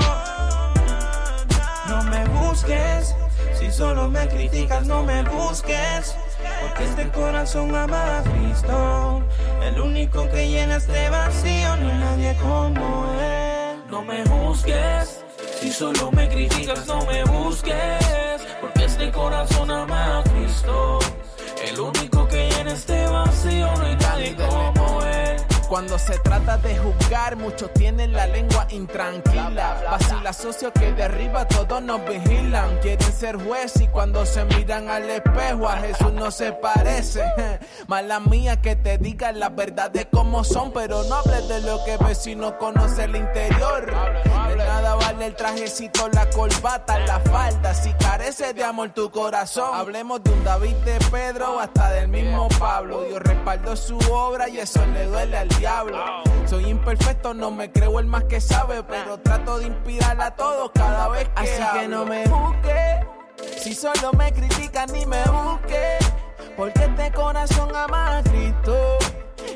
No 1.86 2.02
me 2.04 2.24
busques, 2.40 3.14
si 3.58 3.70
solo 3.70 4.08
me 4.08 4.26
criticas, 4.26 4.86
no 4.86 5.02
me 5.02 5.22
busques. 5.24 6.16
Porque 6.62 6.84
este 6.84 7.08
corazón 7.10 7.76
ama 7.76 8.20
a 8.20 8.22
Cristo. 8.22 9.22
El 9.62 9.78
único 9.82 10.26
que 10.30 10.48
llena 10.48 10.76
este 10.76 11.10
vacío, 11.10 11.76
no 11.76 11.88
hay 11.90 11.98
nadie 11.98 12.36
como 12.36 13.12
Él. 13.20 13.82
No 13.90 14.02
me 14.02 14.24
busques, 14.24 15.22
si 15.60 15.70
solo 15.70 16.10
me 16.12 16.26
criticas, 16.30 16.86
no 16.86 17.04
me 17.04 17.22
busques. 17.24 18.46
Porque 18.62 18.86
este 18.86 19.12
corazón 19.12 19.70
ama 19.70 20.20
a 20.20 20.22
Cristo. 20.22 21.00
El 21.70 21.78
único 21.78 22.26
que 22.28 22.48
llena 22.48 22.72
este 22.72 23.06
vacío, 23.08 23.66
no 23.76 23.84
hay 23.84 23.96
nadie 23.96 24.36
como 24.36 25.02
él. 25.02 25.27
Cuando 25.68 25.98
se 25.98 26.18
trata 26.20 26.56
de 26.56 26.78
juzgar, 26.78 27.36
muchos 27.36 27.70
tienen 27.74 28.12
la 28.12 28.26
lengua 28.26 28.66
intranquila. 28.70 29.82
Vacila 29.90 30.32
socio 30.32 30.72
que 30.72 30.92
de 30.92 31.02
arriba 31.02 31.46
todos 31.46 31.82
nos 31.82 32.00
vigilan. 32.08 32.78
Quieren 32.78 33.12
ser 33.12 33.36
juez 33.36 33.78
y 33.80 33.86
cuando 33.88 34.24
se 34.24 34.46
miran 34.46 34.88
al 34.88 35.10
espejo 35.10 35.68
a 35.68 35.76
Jesús 35.76 36.12
no 36.14 36.30
se 36.30 36.52
parece. 36.52 37.22
Mala 37.86 38.18
mía 38.18 38.62
que 38.62 38.76
te 38.76 38.96
digan 38.96 39.38
las 39.38 39.54
verdades 39.54 40.06
como 40.10 40.42
son, 40.42 40.72
pero 40.72 41.02
no 41.04 41.16
hables 41.16 41.46
de 41.48 41.60
lo 41.60 41.84
que 41.84 41.98
ves 41.98 42.16
si 42.16 42.34
no 42.34 42.56
conoce 42.56 43.04
el 43.04 43.16
interior. 43.16 43.92
Nada 44.68 44.96
vale 44.96 45.24
el 45.24 45.34
trajecito, 45.34 46.10
la 46.10 46.28
corbata, 46.28 46.98
la 47.00 47.18
falda. 47.20 47.72
Si 47.72 47.90
carece 47.94 48.52
de 48.52 48.62
amor 48.62 48.90
tu 48.90 49.10
corazón, 49.10 49.70
hablemos 49.74 50.22
de 50.22 50.30
un 50.30 50.44
David 50.44 50.74
de 50.84 50.98
Pedro 51.10 51.58
hasta 51.58 51.90
del 51.92 52.08
mismo 52.08 52.48
Pablo. 52.60 53.02
Dios 53.04 53.22
respaldó 53.22 53.74
su 53.74 53.96
obra 54.12 54.46
y 54.50 54.58
eso 54.58 54.84
le 54.92 55.06
duele 55.06 55.38
al 55.38 55.48
diablo. 55.48 55.96
Soy 56.44 56.66
imperfecto, 56.66 57.32
no 57.32 57.50
me 57.50 57.72
creo 57.72 57.98
el 57.98 58.06
más 58.06 58.24
que 58.24 58.42
sabe, 58.42 58.82
pero 58.82 59.18
trato 59.18 59.58
de 59.58 59.68
inspirar 59.68 60.20
a 60.20 60.36
todos 60.36 60.70
cada 60.74 61.08
vez 61.08 61.26
que 61.30 61.40
Así 61.40 61.78
que 61.78 61.88
no 61.88 62.04
me 62.04 62.26
busques, 62.26 63.06
si 63.62 63.74
solo 63.74 64.12
me 64.18 64.30
critican 64.34 64.92
ni 64.92 65.06
me 65.06 65.22
busques, 65.24 66.12
porque 66.58 66.84
este 66.84 67.10
corazón 67.12 67.74
ama 67.74 68.18
a 68.18 68.22
Cristo. 68.22 68.98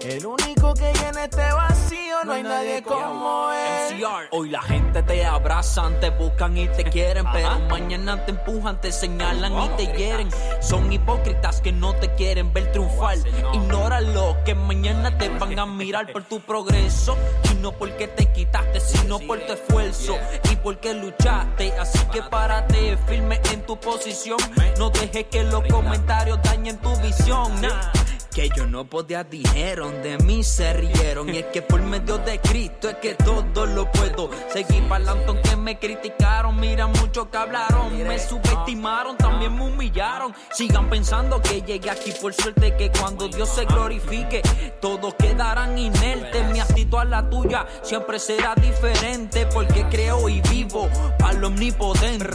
El 0.05 0.27
único 0.27 0.75
que 0.75 0.93
llena 0.95 1.25
este 1.25 1.53
vacío, 1.53 2.25
no 2.25 2.33
hay 2.33 2.43
nadie 2.43 2.83
como 2.83 3.53
él. 3.53 3.95
MCR. 3.95 4.29
Hoy 4.33 4.49
la 4.51 4.61
gente 4.61 5.01
te 5.05 5.25
abrazan, 5.25 6.01
te 6.01 6.11
buscan 6.11 6.57
y 6.57 6.67
te 6.67 6.83
quieren, 6.83 7.25
pero 7.33 7.61
mañana 7.71 8.25
te 8.25 8.33
empujan, 8.33 8.81
te 8.81 8.91
señalan 8.91 9.53
y 9.53 9.69
te 9.77 9.97
hieren. 9.97 10.29
Son 10.61 10.93
hipócritas 10.93 11.61
que 11.61 11.71
no 11.71 11.95
te 11.95 12.13
quieren 12.15 12.53
ver 12.53 12.73
triunfar. 12.73 13.19
Ignóralo, 13.53 14.39
que 14.45 14.57
mañana 14.57 15.17
te 15.17 15.29
van 15.29 15.57
a 15.57 15.67
mirar 15.67 16.11
por 16.13 16.25
tu 16.25 16.41
progreso. 16.41 17.17
Y 17.53 17.55
no 17.61 17.71
porque 17.71 18.09
te 18.09 18.27
quitaste, 18.33 18.81
sino 18.81 19.21
por 19.21 19.39
tu 19.39 19.53
esfuerzo 19.53 20.17
y 20.51 20.57
porque 20.57 20.95
luchaste. 20.95 21.73
Así 21.79 22.01
que 22.13 22.23
párate 22.23 22.97
firme 23.07 23.41
en 23.53 23.65
tu 23.65 23.79
posición. 23.79 24.39
No 24.79 24.91
dejes 24.91 25.27
que 25.27 25.45
los 25.45 25.63
comentarios 25.71 26.41
dañen 26.43 26.77
tu 26.79 26.91
visión. 26.97 27.61
Nah. 27.61 27.93
Que 28.35 28.49
yo 28.57 28.67
no 28.67 28.87
podía, 28.87 29.25
dijeron, 29.25 30.03
de 30.03 30.17
mí 30.19 30.43
se 30.43 30.73
rieron. 30.73 31.29
Y 31.29 31.39
es 31.39 31.47
que 31.47 31.61
por 31.61 31.83
medio 31.83 32.17
de 32.17 32.41
Cristo 32.41 32.89
es 32.89 32.97
que 32.97 33.15
todo 33.15 33.67
lo 33.67 33.91
puedo. 33.91 34.31
Seguir 34.51 34.89
pa'lante 34.89 35.27
aunque 35.27 35.55
me 35.57 35.79
criticaron. 35.79 36.59
Mira 36.59 36.87
mucho 36.87 37.31
que 37.31 37.37
hablaron. 37.37 37.97
Me 38.09 38.19
subestimaron, 38.19 39.19
también 39.19 39.55
me 39.55 39.67
humillaron. 39.67 40.35
Sigan 40.51 40.89
pensando 40.89 41.43
que 41.43 41.61
llegué 41.61 41.91
aquí 41.91 42.13
por 42.23 42.33
suerte. 42.33 42.75
Que 42.75 42.91
cuando 42.91 43.29
Dios 43.29 43.51
se 43.51 43.67
glorifique, 43.67 44.41
todos 44.81 45.15
quedarán 45.15 45.77
inertes. 45.77 46.51
Mi 46.51 46.61
actitud 46.61 46.99
a 46.99 47.05
la 47.05 47.29
tuya 47.29 47.67
siempre 47.83 48.19
será 48.19 48.55
diferente. 48.55 49.47
Porque 49.53 49.85
creo 49.91 50.29
y 50.31 50.41
vivo 50.41 50.89
para 51.19 51.35
lo 51.35 51.49
omnipotente. 51.49 52.27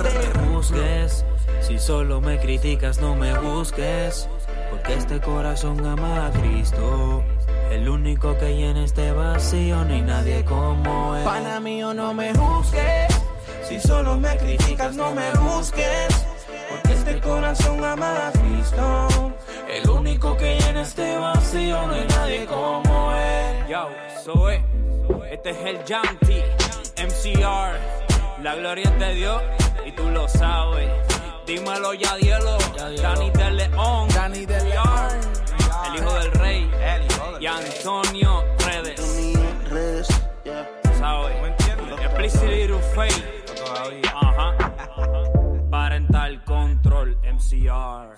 busques. 0.52 1.26
Si 1.62 1.80
solo 1.80 2.22
me 2.22 2.40
criticas, 2.40 3.00
no 3.00 3.16
me 3.16 3.38
busques. 3.38 4.30
Porque 4.70 4.94
este 4.94 5.20
corazón 5.20 5.86
ama 5.86 6.28
a 6.28 6.32
Cristo. 6.32 7.24
El 7.72 7.90
único 7.90 8.38
que 8.38 8.56
llena 8.56 8.84
este 8.84 9.12
vacío, 9.12 9.84
no 9.84 9.94
hay 9.94 10.02
nadie 10.02 10.46
como 10.46 11.16
él. 11.16 11.24
Pana 11.24 11.60
mío, 11.60 11.94
no 11.94 12.14
me 12.14 12.34
juzgues. 12.34 13.22
Si 13.68 13.80
solo 13.80 14.18
me 14.18 14.38
criticas, 14.38 14.96
no 14.96 15.14
me 15.14 15.30
busques. 15.34 16.26
Porque 16.70 16.94
este 16.94 17.20
corazón 17.20 17.84
ama 17.84 18.28
a 18.28 18.32
Cristo. 18.32 19.34
El 19.70 19.90
único 19.90 20.38
que 20.38 20.58
llena 20.60 20.82
este 20.82 21.18
vacío, 21.18 21.88
no 21.88 21.94
hay 21.94 22.08
nadie 22.08 22.46
como 22.46 23.14
él. 23.14 23.68
Yo, 23.70 23.90
soy. 24.24 24.62
Este 25.30 25.50
es 25.50 25.58
el 25.66 25.84
Yanti, 25.84 26.42
MCR. 26.98 27.78
La 28.44 28.56
gloria 28.56 28.90
es 28.90 29.00
de 29.00 29.14
Dios 29.16 29.42
y 29.86 29.92
tú 29.92 30.10
lo 30.10 30.28
sabes. 30.28 30.90
Dímelo 31.48 31.94
ya, 31.94 32.18
Dielo. 32.18 32.58
Dani 33.02 33.32
de 33.32 33.52
León. 33.52 34.10
Dani 34.14 34.46
de 34.46 34.64
León. 34.66 35.08
El 35.88 35.96
hijo 35.96 36.14
del 36.20 36.32
rey. 36.34 36.72
Y 37.40 37.46
Antonio 37.46 38.44
Redes. 38.66 39.00
redes. 39.70 40.08
¿Sabes? 41.00 41.38
Explicit 42.02 42.68
to 42.68 42.80
Fate. 42.94 43.44
Ajá. 44.14 44.58
Parental 45.72 46.44
Control, 46.44 47.18
MCR. 47.24 48.18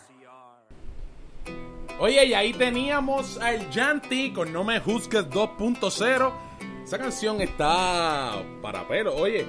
Oye, 1.99 2.25
y 2.25 2.33
ahí 2.33 2.53
teníamos 2.53 3.37
al 3.37 3.69
Yanti 3.69 4.33
con 4.33 4.51
No 4.51 4.63
Me 4.63 4.79
Juzgues 4.79 5.29
2.0. 5.29 6.33
Esa 6.83 6.97
canción 6.97 7.41
está 7.41 8.41
para 8.63 8.87
pelo. 8.87 9.13
Oye, 9.15 9.45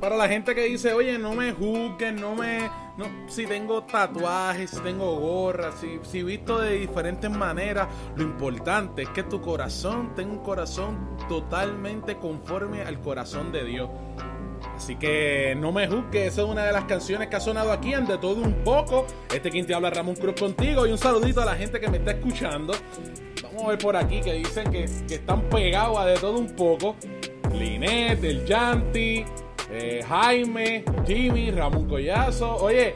para 0.00 0.16
la 0.16 0.28
gente 0.28 0.54
que 0.54 0.62
dice, 0.62 0.92
oye, 0.92 1.18
no 1.18 1.34
me 1.34 1.52
juzguen, 1.52 2.16
no 2.16 2.34
me, 2.34 2.70
no, 2.96 3.06
si 3.28 3.46
tengo 3.46 3.82
tatuajes, 3.84 4.70
si 4.70 4.80
tengo 4.80 5.16
gorras, 5.18 5.74
si, 5.80 5.98
si 6.02 6.22
visto 6.22 6.58
de 6.58 6.78
diferentes 6.78 7.30
maneras, 7.30 7.88
lo 8.16 8.22
importante 8.22 9.02
es 9.02 9.08
que 9.10 9.22
tu 9.22 9.40
corazón 9.40 10.14
tenga 10.14 10.32
un 10.32 10.42
corazón 10.42 11.16
totalmente 11.28 12.16
conforme 12.16 12.82
al 12.82 13.00
corazón 13.00 13.52
de 13.52 13.64
Dios. 13.64 13.90
Así 14.74 14.96
que 14.96 15.56
no 15.58 15.72
me 15.72 15.86
juzgues, 15.86 16.32
esa 16.32 16.42
es 16.42 16.48
una 16.48 16.64
de 16.64 16.72
las 16.72 16.84
canciones 16.84 17.28
que 17.28 17.36
ha 17.36 17.40
sonado 17.40 17.72
aquí 17.72 17.94
en 17.94 18.06
De 18.06 18.18
Todo 18.18 18.42
Un 18.42 18.54
Poco. 18.64 19.06
Este 19.32 19.50
quien 19.50 19.72
habla 19.72 19.90
Ramón 19.90 20.16
Cruz 20.16 20.34
contigo 20.38 20.86
y 20.86 20.92
un 20.92 20.98
saludito 20.98 21.40
a 21.40 21.44
la 21.44 21.54
gente 21.54 21.80
que 21.80 21.88
me 21.88 21.98
está 21.98 22.12
escuchando. 22.12 22.74
Vamos 23.42 23.64
a 23.64 23.68
ver 23.68 23.78
por 23.78 23.96
aquí 23.96 24.20
que 24.20 24.34
dicen 24.34 24.70
que, 24.70 24.86
que 25.08 25.14
están 25.14 25.42
pegados 25.48 25.98
a 25.98 26.04
De 26.04 26.18
Todo 26.18 26.38
Un 26.38 26.54
Poco. 26.54 26.96
Linet, 27.54 28.22
El 28.22 28.44
Yanti, 28.44 29.24
eh, 29.70 30.04
Jaime, 30.06 30.84
Jimmy, 31.06 31.50
Ramón 31.50 31.88
Collazo. 31.88 32.56
Oye, 32.56 32.94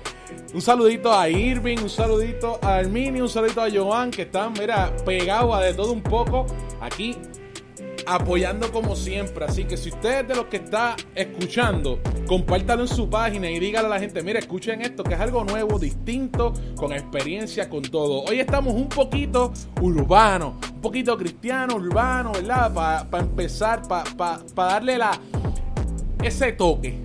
un 0.55 0.61
saludito 0.61 1.13
a 1.13 1.29
Irving, 1.29 1.79
un 1.79 1.91
saludito 1.91 2.59
a 2.63 2.77
Armini, 2.77 3.21
un 3.21 3.29
saludito 3.29 3.63
a 3.63 3.71
Joan, 3.71 4.11
que 4.11 4.23
están, 4.23 4.53
mira, 4.53 4.95
pegados 5.05 5.55
a 5.55 5.61
de 5.61 5.75
todo 5.75 5.93
un 5.93 6.03
poco 6.03 6.47
aquí 6.81 7.17
apoyando 8.07 8.73
como 8.73 8.97
siempre. 8.97 9.45
Así 9.45 9.65
que 9.65 9.77
si 9.77 9.91
usted 9.91 10.21
es 10.21 10.29
de 10.29 10.35
los 10.35 10.47
que 10.47 10.57
está 10.57 10.97
escuchando, 11.15 12.01
compártalo 12.27 12.83
en 12.83 12.89
su 12.89 13.09
página 13.09 13.51
y 13.51 13.59
dígale 13.59 13.87
a 13.87 13.91
la 13.91 14.01
gente, 14.01 14.23
mira, 14.23 14.39
escuchen 14.39 14.83
esto, 14.83 15.05
que 15.05 15.15
es 15.15 15.21
algo 15.21 15.45
nuevo, 15.45 15.79
distinto, 15.79 16.53
con 16.77 16.93
experiencia, 16.93 17.69
con 17.69 17.83
todo. 17.83 18.23
Hoy 18.25 18.41
estamos 18.41 18.75
un 18.75 18.89
poquito 18.89 19.53
urbano, 19.81 20.59
un 20.75 20.81
poquito 20.81 21.17
cristiano, 21.17 21.77
urbano, 21.77 22.33
¿verdad? 22.33 23.07
Para 23.09 23.25
empezar, 23.25 23.83
para 23.87 24.43
darle 24.55 24.99
la 24.99 25.13
ese 26.23 26.53
toque. 26.53 27.03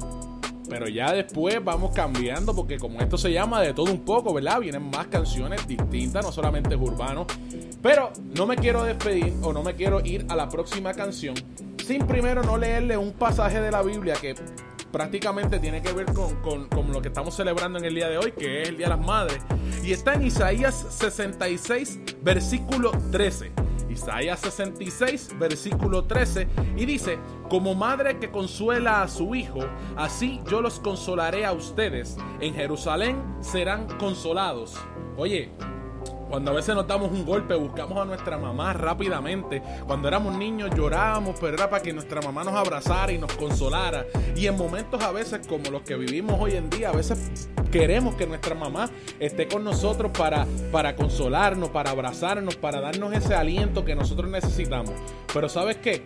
Pero 0.68 0.88
ya 0.88 1.14
después 1.14 1.64
vamos 1.64 1.92
cambiando 1.94 2.56
porque 2.56 2.78
como 2.78 3.00
esto 3.00 3.18
se 3.18 3.32
llama 3.32 3.62
de 3.62 3.74
todo 3.74 3.92
un 3.92 4.04
poco, 4.04 4.34
¿verdad? 4.34 4.60
Vienen 4.60 4.90
más 4.90 5.08
canciones 5.08 5.68
distintas, 5.68 6.26
no 6.26 6.32
solamente 6.32 6.74
es 6.74 6.82
urbano. 6.82 7.28
Pero 7.82 8.12
no 8.36 8.48
me 8.48 8.56
quiero 8.56 8.84
despedir 8.84 9.34
o 9.44 9.54
no 9.54 9.62
me 9.62 9.76
quiero 9.76 10.02
ir 10.04 10.26
a 10.28 10.36
la 10.36 10.50
próxima 10.50 10.94
canción 10.94 11.36
sin 11.86 12.08
primero 12.08 12.42
no 12.42 12.58
leerle 12.58 12.98
un 12.98 13.14
pasaje 13.14 13.62
de 13.62 13.70
la 13.70 13.84
Biblia 13.84 14.16
que 14.20 14.34
prácticamente 14.96 15.60
tiene 15.60 15.82
que 15.82 15.92
ver 15.92 16.06
con, 16.06 16.36
con, 16.36 16.70
con, 16.70 16.90
lo 16.94 17.02
que 17.02 17.10
estamos 17.10 17.36
celebrando 17.36 17.78
en 17.78 17.84
el 17.84 17.94
día 17.94 18.08
de 18.08 18.18
hoy, 18.18 18.32
que 18.32 18.62
es 18.62 18.70
el 18.70 18.78
Día 18.78 18.88
de 18.88 18.96
las 18.96 19.06
Madres. 19.06 19.40
Y 19.84 19.92
está 19.92 20.14
en 20.14 20.24
Isaías 20.24 20.86
66, 20.90 22.00
versículo 22.24 22.94
13. 23.12 23.52
Isaías 23.90 24.40
66, 24.40 25.36
versículo 25.38 26.06
13, 26.06 26.48
y 26.78 26.86
dice, 26.86 27.20
como 27.50 27.76
madre 27.76 28.20
que 28.20 28.32
consuela 28.32 29.02
a 29.02 29.10
su 29.10 29.36
hijo, 29.36 29.60
así 29.98 30.40
yo 30.50 30.62
los 30.62 30.80
consolaré 30.80 31.46
a 31.46 31.52
ustedes. 31.52 32.16
En 32.40 32.54
Jerusalén 32.54 33.22
serán 33.42 33.88
consolados. 33.98 34.76
Oye, 35.18 35.52
cuando 36.36 36.52
a 36.52 36.56
veces 36.56 36.76
nos 36.76 36.86
damos 36.86 37.14
un 37.14 37.26
golpe, 37.26 37.56
buscamos 37.56 37.98
a 37.98 38.04
nuestra 38.04 38.38
mamá 38.38 38.74
rápidamente. 38.74 39.62
Cuando 39.88 40.10
éramos 40.10 40.38
niños 40.38 40.70
llorábamos, 40.76 41.38
pero 41.40 41.54
era 41.54 41.70
para 41.70 41.82
que 41.82 41.94
nuestra 41.94 42.20
mamá 42.20 42.44
nos 42.44 42.56
abrazara 42.56 43.14
y 43.14 43.18
nos 43.18 43.32
consolara. 43.36 44.06
Y 44.36 44.46
en 44.46 44.58
momentos 44.58 45.02
a 45.02 45.14
veces 45.14 45.48
como 45.48 45.72
los 45.72 45.84
que 45.84 45.96
vivimos 45.96 46.36
hoy 46.38 46.56
en 46.56 46.70
día, 46.70 46.90
a 46.90 46.92
veces 46.92 47.48
queremos 47.72 48.16
que 48.16 48.28
nuestra 48.28 48.54
mamá 48.54 48.90
esté 49.18 49.48
con 49.48 49.64
nosotros 49.64 50.12
para, 50.12 50.46
para 50.74 50.98
consolarnos, 50.98 51.70
para 51.70 51.92
abrazarnos, 51.92 52.58
para 52.58 52.82
darnos 52.82 53.14
ese 53.14 53.34
aliento 53.34 53.86
que 53.86 53.96
nosotros 53.96 54.30
necesitamos. 54.30 54.92
Pero 55.34 55.48
sabes 55.48 55.78
qué? 55.78 56.06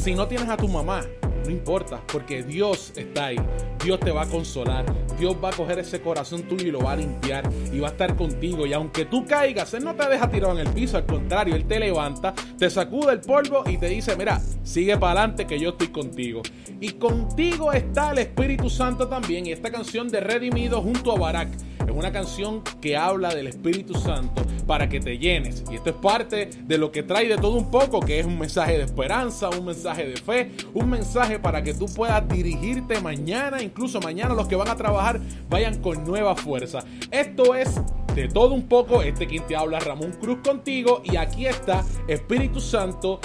Si 0.00 0.14
no 0.14 0.28
tienes 0.28 0.50
a 0.50 0.58
tu 0.58 0.68
mamá, 0.68 1.00
no 1.44 1.50
importa, 1.50 2.02
porque 2.12 2.42
Dios 2.42 2.92
está 2.96 3.26
ahí. 3.26 3.36
Dios 3.84 4.00
te 4.00 4.10
va 4.10 4.22
a 4.22 4.26
consolar. 4.26 4.84
Dios 5.18 5.36
va 5.42 5.50
a 5.50 5.52
coger 5.52 5.78
ese 5.78 6.00
corazón 6.00 6.42
tuyo 6.42 6.66
y 6.66 6.70
lo 6.70 6.80
va 6.80 6.92
a 6.92 6.96
limpiar 6.96 7.48
y 7.72 7.78
va 7.80 7.88
a 7.88 7.90
estar 7.90 8.16
contigo. 8.16 8.66
Y 8.66 8.72
aunque 8.72 9.04
tú 9.04 9.24
caigas, 9.26 9.74
Él 9.74 9.84
no 9.84 9.94
te 9.94 10.08
deja 10.08 10.28
tirado 10.30 10.58
en 10.58 10.66
el 10.66 10.72
piso. 10.72 10.96
Al 10.96 11.06
contrario, 11.06 11.54
Él 11.54 11.66
te 11.66 11.78
levanta, 11.78 12.34
te 12.58 12.70
sacude 12.70 13.12
el 13.12 13.20
polvo 13.20 13.64
y 13.66 13.76
te 13.78 13.88
dice, 13.88 14.16
mira, 14.16 14.40
sigue 14.62 14.96
para 14.96 15.20
adelante 15.20 15.46
que 15.46 15.58
yo 15.58 15.70
estoy 15.70 15.88
contigo. 15.88 16.42
Y 16.80 16.92
contigo 16.92 17.72
está 17.72 18.12
el 18.12 18.18
Espíritu 18.18 18.70
Santo 18.70 19.08
también. 19.08 19.46
Y 19.46 19.52
esta 19.52 19.70
canción 19.70 20.08
de 20.08 20.20
Redimido 20.20 20.80
junto 20.80 21.12
a 21.12 21.18
Barak 21.18 21.48
es 21.92 21.98
una 21.98 22.12
canción 22.12 22.62
que 22.80 22.96
habla 22.96 23.34
del 23.34 23.46
Espíritu 23.46 23.94
Santo 23.94 24.42
para 24.66 24.88
que 24.88 25.00
te 25.00 25.18
llenes. 25.18 25.64
Y 25.70 25.74
esto 25.74 25.90
es 25.90 25.96
parte 25.96 26.50
de 26.64 26.78
lo 26.78 26.90
que 26.90 27.02
trae 27.02 27.28
de 27.28 27.36
todo 27.36 27.52
un 27.52 27.70
poco, 27.70 28.00
que 28.00 28.18
es 28.18 28.26
un 28.26 28.38
mensaje 28.38 28.78
de 28.78 28.84
esperanza, 28.84 29.50
un 29.50 29.66
mensaje 29.66 30.06
de 30.06 30.16
fe, 30.16 30.50
un 30.72 30.88
mensaje 30.88 31.38
para 31.38 31.62
que 31.62 31.74
tú 31.74 31.86
puedas 31.86 32.26
dirigirte 32.28 33.00
mañana, 33.00 33.62
incluso 33.62 34.00
mañana 34.00 34.34
los 34.34 34.48
que 34.48 34.56
van 34.56 34.68
a 34.68 34.76
trabajar 34.76 35.20
vayan 35.48 35.80
con 35.80 36.04
nueva 36.04 36.34
fuerza. 36.34 36.80
Esto 37.10 37.54
es 37.54 37.80
de 38.14 38.28
todo 38.28 38.54
un 38.54 38.68
poco, 38.68 39.02
este 39.02 39.26
quien 39.26 39.46
te 39.46 39.56
habla 39.56 39.78
Ramón 39.80 40.12
Cruz 40.12 40.38
contigo 40.44 41.02
y 41.04 41.16
aquí 41.16 41.46
está 41.46 41.84
Espíritu 42.08 42.60
Santo 42.60 43.20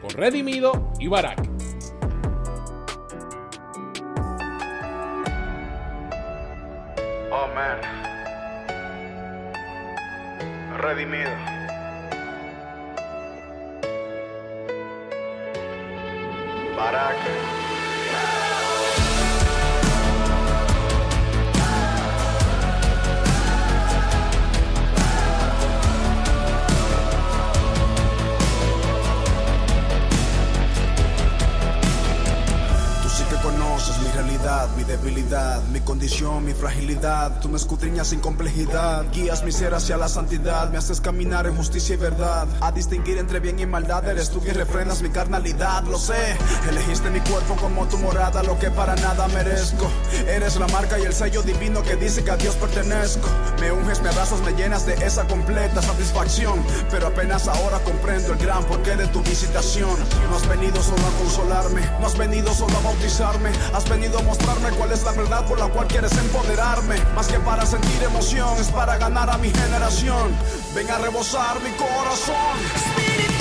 con 0.00 0.10
Redimido 0.10 0.92
y 1.00 1.08
Barak. 1.08 1.54
Oh. 7.36 8.03
Redimido. 10.84 11.30
Barak. 16.76 17.63
Mi 34.76 34.84
debilidad, 34.84 35.62
mi 35.72 35.80
condición, 35.80 36.44
mi 36.44 36.52
fragilidad. 36.52 37.40
Tú 37.40 37.48
me 37.48 37.56
escudriñas 37.56 38.08
sin 38.08 38.20
complejidad, 38.20 39.06
guías 39.10 39.42
mi 39.42 39.50
ser 39.50 39.72
hacia 39.72 39.96
la 39.96 40.06
santidad, 40.06 40.68
me 40.70 40.76
haces 40.76 41.00
caminar 41.00 41.46
en 41.46 41.56
justicia 41.56 41.94
y 41.94 41.96
verdad. 41.96 42.46
A 42.60 42.70
distinguir 42.70 43.16
entre 43.16 43.40
bien 43.40 43.58
y 43.58 43.64
maldad, 43.64 44.06
eres 44.06 44.28
tú 44.28 44.40
quien 44.40 44.54
refrenas 44.54 45.00
mi 45.00 45.08
carnalidad, 45.08 45.84
lo 45.84 45.98
sé. 45.98 46.36
Elegiste 46.68 47.08
mi 47.08 47.20
cuerpo 47.20 47.56
como 47.56 47.86
tu 47.88 47.96
morada, 47.96 48.42
lo 48.42 48.58
que 48.58 48.70
para 48.70 48.94
nada 48.96 49.28
merezco. 49.28 49.90
Eres 50.28 50.56
la 50.56 50.66
marca 50.68 50.98
y 50.98 51.04
el 51.04 51.14
sello 51.14 51.42
divino 51.42 51.82
que 51.82 51.96
dice 51.96 52.22
que 52.22 52.30
a 52.30 52.36
Dios 52.36 52.54
pertenezco. 52.56 53.26
Me 53.60 53.72
unges, 53.72 54.02
me 54.02 54.10
abrazas, 54.10 54.40
me 54.42 54.52
llenas 54.52 54.84
de 54.84 54.92
esa 55.06 55.26
completa 55.26 55.80
satisfacción. 55.80 56.62
Pero 56.90 57.06
apenas 57.06 57.48
ahora 57.48 57.78
comprendo 57.78 58.34
el 58.34 58.38
gran 58.38 58.62
porqué 58.64 58.94
de 58.94 59.06
tu 59.06 59.22
visitación. 59.22 59.96
No 60.28 60.36
has 60.36 60.46
venido 60.46 60.82
solo 60.82 61.02
a 61.06 61.18
consolarme, 61.18 61.80
no 61.98 62.06
has 62.06 62.18
venido 62.18 62.52
solo 62.52 62.76
a 62.76 62.82
bautizarme, 62.82 63.50
has 63.72 63.88
venido 63.88 64.18
a 64.18 64.33
mostrarme 64.34 64.76
cuál 64.76 64.90
es 64.90 65.04
la 65.04 65.12
verdad 65.12 65.46
por 65.46 65.58
la 65.58 65.68
cual 65.68 65.86
quieres 65.86 66.12
empoderarme. 66.16 66.96
Más 67.14 67.28
que 67.28 67.38
para 67.40 67.64
sentir 67.64 68.02
emoción, 68.02 68.58
es 68.58 68.68
para 68.68 68.96
ganar 68.98 69.30
a 69.30 69.38
mi 69.38 69.50
generación. 69.50 70.34
Ven 70.74 70.90
a 70.90 70.98
rebosar 70.98 71.60
mi 71.62 71.70
corazón. 71.72 73.33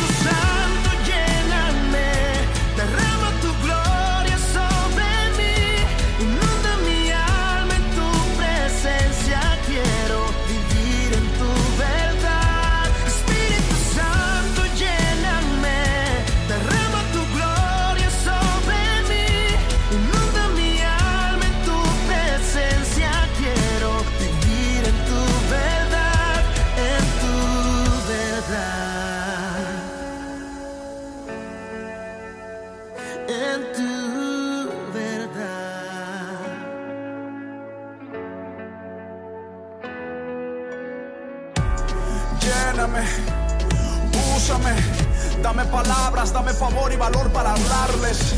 Palabras, 45.73 46.31
dame 46.31 46.53
favor 46.53 46.93
y 46.93 46.95
valor 46.95 47.31
para 47.31 47.51
hablarles. 47.51 48.35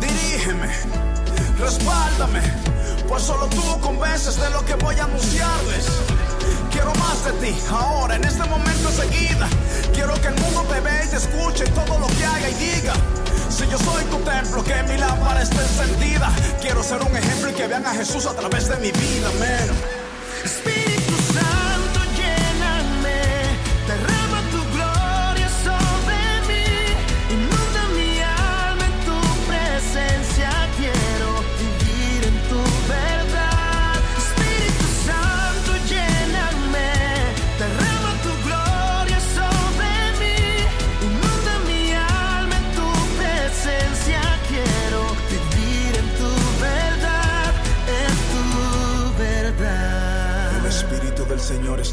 Dirígeme, 0.00 0.68
respáldame, 1.58 2.40
pues 3.08 3.24
solo 3.24 3.48
tú 3.48 3.80
convences 3.80 4.40
de 4.40 4.48
lo 4.50 4.64
que 4.64 4.74
voy 4.76 4.96
a 5.00 5.04
anunciarles. 5.04 5.86
Quiero 6.70 6.92
más 6.94 7.24
de 7.24 7.32
ti, 7.42 7.58
ahora, 7.70 8.14
en 8.16 8.24
este 8.24 8.44
momento 8.44 8.88
enseguida. 8.88 9.48
Quiero 9.92 10.14
que 10.14 10.28
el 10.28 10.40
mundo 10.40 10.62
te 10.72 10.80
vea 10.80 11.04
y 11.04 11.08
te 11.08 11.16
escuche 11.16 11.64
todo 11.66 11.98
lo 11.98 12.06
que 12.06 12.24
haga 12.24 12.48
y 12.48 12.54
diga. 12.54 12.94
Si 13.50 13.66
yo 13.66 13.78
soy 13.78 14.04
tu 14.04 14.18
templo. 14.18 14.62
que 14.64 14.82
mi 14.84 14.96
lámpara 14.96 15.42
esté 15.42 15.60
encendida. 15.60 16.32
Quiero 16.60 16.82
ser 16.82 17.02
un 17.02 17.16
ejemplo 17.16 17.50
y 17.50 17.54
que 17.54 17.66
vean 17.66 17.86
a 17.86 17.94
Jesús 17.94 18.26
a 18.26 18.34
través 18.34 18.68
de 18.68 18.76
mi 18.76 18.90
vida, 18.92 19.28
man. 19.40 20.03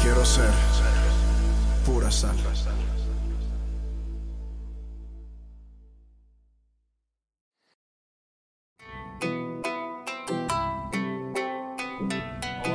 Quiero 0.00 0.24
ser 0.24 0.48
pura 1.84 2.10
sal. 2.10 2.34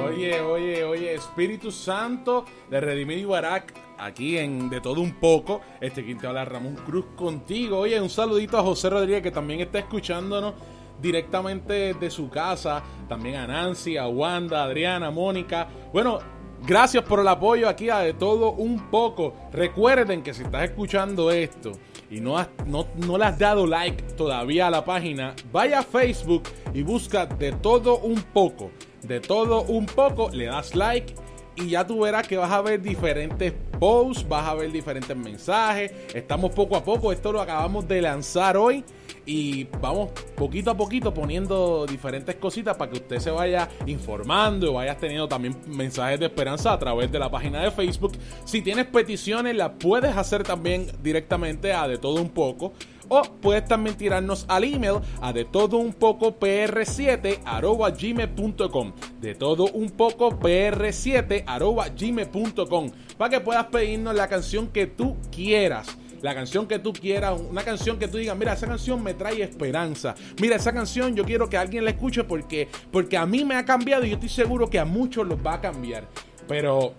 Oye, 0.05 0.39
oye, 0.41 0.83
oye, 0.83 1.15
Espíritu 1.15 1.71
Santo 1.71 2.45
de 2.69 2.79
Redimido 2.79 3.19
y 3.19 3.25
Barak, 3.25 3.73
aquí 3.97 4.37
en 4.37 4.69
De 4.69 4.81
Todo 4.81 5.01
Un 5.01 5.13
Poco. 5.13 5.61
Este 5.81 6.05
quien 6.05 6.19
te 6.19 6.27
habla 6.27 6.45
Ramón 6.45 6.75
Cruz 6.75 7.05
contigo. 7.15 7.79
Oye, 7.79 7.99
un 7.99 8.11
saludito 8.11 8.59
a 8.59 8.61
José 8.61 8.91
Rodríguez 8.91 9.23
que 9.23 9.31
también 9.31 9.61
está 9.61 9.79
escuchándonos 9.79 10.53
directamente 11.01 11.93
de 11.93 12.09
su 12.09 12.29
casa. 12.29 12.83
También 13.07 13.35
a 13.35 13.47
Nancy, 13.47 13.97
a 13.97 14.07
Wanda, 14.07 14.61
a 14.61 14.65
Adriana, 14.65 15.07
a 15.07 15.11
Mónica. 15.11 15.67
Bueno, 15.93 16.19
gracias 16.65 17.03
por 17.03 17.19
el 17.19 17.27
apoyo 17.27 17.69
aquí 17.69 17.89
a 17.89 17.99
De 17.99 18.13
Todo 18.13 18.51
Un 18.51 18.89
Poco. 18.89 19.33
Recuerden 19.51 20.23
que 20.23 20.33
si 20.33 20.43
estás 20.43 20.63
escuchando 20.63 21.31
esto 21.31 21.71
y 22.09 22.19
no, 22.21 22.37
no, 22.65 22.87
no 22.95 23.17
le 23.17 23.25
has 23.25 23.37
dado 23.37 23.67
like 23.67 24.03
todavía 24.15 24.67
a 24.67 24.71
la 24.71 24.85
página, 24.85 25.35
vaya 25.51 25.79
a 25.79 25.83
Facebook 25.83 26.43
y 26.73 26.83
busca 26.83 27.25
De 27.25 27.51
Todo 27.51 27.97
Un 27.99 28.21
Poco 28.21 28.71
de 29.07 29.19
todo 29.19 29.63
un 29.63 29.85
poco, 29.85 30.29
le 30.31 30.45
das 30.45 30.75
like 30.75 31.15
y 31.55 31.69
ya 31.69 31.87
tú 31.87 32.01
verás 32.01 32.27
que 32.27 32.37
vas 32.37 32.51
a 32.51 32.61
ver 32.61 32.81
diferentes 32.81 33.53
posts, 33.79 34.27
vas 34.27 34.47
a 34.47 34.55
ver 34.55 34.71
diferentes 34.71 35.15
mensajes. 35.15 35.91
Estamos 36.13 36.51
poco 36.51 36.75
a 36.75 36.83
poco, 36.83 37.11
esto 37.11 37.31
lo 37.31 37.41
acabamos 37.41 37.87
de 37.87 38.01
lanzar 38.01 38.57
hoy 38.57 38.83
y 39.27 39.65
vamos 39.81 40.11
poquito 40.35 40.71
a 40.71 40.77
poquito 40.77 41.13
poniendo 41.13 41.85
diferentes 41.85 42.35
cositas 42.35 42.77
para 42.77 42.91
que 42.91 42.97
usted 42.99 43.19
se 43.19 43.29
vaya 43.29 43.67
informando 43.85 44.67
y 44.67 44.73
vayas 44.73 44.97
teniendo 44.97 45.27
también 45.27 45.55
mensajes 45.67 46.19
de 46.19 46.27
esperanza 46.27 46.71
a 46.71 46.79
través 46.79 47.11
de 47.11 47.19
la 47.19 47.29
página 47.29 47.61
de 47.61 47.71
Facebook. 47.71 48.13
Si 48.45 48.61
tienes 48.61 48.85
peticiones, 48.85 49.55
las 49.55 49.71
puedes 49.79 50.15
hacer 50.15 50.43
también 50.43 50.87
directamente 51.03 51.73
a 51.73 51.87
de 51.87 51.97
todo 51.97 52.21
un 52.21 52.29
poco. 52.29 52.73
O 53.09 53.21
puedes 53.21 53.65
también 53.65 53.95
tirarnos 53.95 54.45
al 54.49 54.65
email 54.65 54.99
a 55.21 55.31
de 55.31 55.45
todo 55.45 55.77
un 55.77 55.93
poco 55.93 56.37
pr7 56.39 57.39
arroba 57.45 57.91
gmail.com. 57.91 58.93
De 59.21 59.33
todo 59.33 59.65
un 59.71 59.91
poco 59.91 60.31
pr7 60.31 61.43
arroba 61.47 61.87
gmail.com. 61.89 62.91
Para 63.17 63.29
que 63.29 63.39
puedas 63.39 63.65
pedirnos 63.67 64.15
la 64.15 64.27
canción 64.27 64.67
que 64.67 64.87
tú 64.87 65.17
quieras. 65.31 65.87
La 66.21 66.33
canción 66.33 66.67
que 66.67 66.79
tú 66.79 66.93
quieras, 66.93 67.39
una 67.39 67.63
canción 67.63 67.99
que 67.99 68.07
tú 68.07 68.17
digas, 68.17 68.35
mira, 68.35 68.53
esa 68.53 68.65
canción 68.65 69.03
me 69.03 69.13
trae 69.13 69.43
esperanza. 69.43 70.15
Mira, 70.41 70.55
esa 70.55 70.73
canción 70.73 71.15
yo 71.15 71.23
quiero 71.23 71.47
que 71.47 71.57
alguien 71.57 71.85
la 71.85 71.91
escuche 71.91 72.23
porque, 72.23 72.67
porque 72.91 73.17
a 73.17 73.25
mí 73.27 73.45
me 73.45 73.55
ha 73.55 73.65
cambiado 73.65 74.03
y 74.03 74.09
yo 74.09 74.15
estoy 74.15 74.29
seguro 74.29 74.67
que 74.67 74.79
a 74.79 74.85
muchos 74.85 75.27
los 75.27 75.37
va 75.45 75.53
a 75.53 75.61
cambiar. 75.61 76.07
Pero 76.47 76.95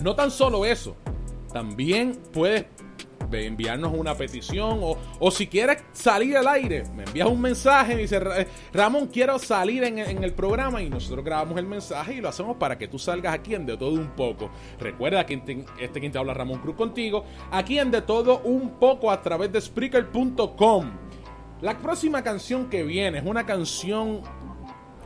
no 0.00 0.16
tan 0.16 0.32
solo 0.32 0.64
eso, 0.64 0.96
también 1.52 2.18
puedes 2.32 2.66
enviarnos 3.32 3.92
una 3.94 4.14
petición 4.14 4.80
o, 4.82 4.96
o, 5.18 5.30
si 5.30 5.46
quieres 5.46 5.82
salir 5.92 6.36
al 6.36 6.48
aire, 6.48 6.84
me 6.94 7.04
envías 7.04 7.28
un 7.28 7.40
mensaje 7.40 7.94
me 7.94 8.02
dice 8.02 8.20
Ramón, 8.72 9.08
quiero 9.08 9.38
salir 9.38 9.84
en, 9.84 9.98
en, 9.98 10.24
el 10.24 10.32
programa 10.32 10.82
y 10.82 10.90
nosotros 10.90 11.24
grabamos 11.24 11.58
el 11.58 11.66
mensaje 11.66 12.14
y 12.14 12.20
lo 12.20 12.28
hacemos 12.28 12.56
para 12.56 12.76
que 12.78 12.88
tú 12.88 12.98
salgas 12.98 13.34
aquí 13.34 13.54
en 13.54 13.66
De 13.66 13.76
Todo 13.76 13.92
Un 13.92 14.10
Poco. 14.10 14.50
Recuerda 14.78 15.24
que 15.26 15.64
este 15.80 16.00
quien 16.00 16.12
te 16.12 16.18
habla 16.18 16.34
Ramón 16.34 16.60
Cruz 16.60 16.76
contigo, 16.76 17.24
aquí 17.50 17.78
en 17.78 17.90
De 17.90 18.02
Todo 18.02 18.40
Un 18.40 18.78
Poco 18.78 19.10
a 19.10 19.22
través 19.22 19.52
de 19.52 19.60
Spreaker.com. 19.60 20.90
La 21.60 21.78
próxima 21.78 22.22
canción 22.22 22.70
que 22.70 22.82
viene 22.82 23.18
es 23.18 23.24
una 23.24 23.44
canción 23.44 24.22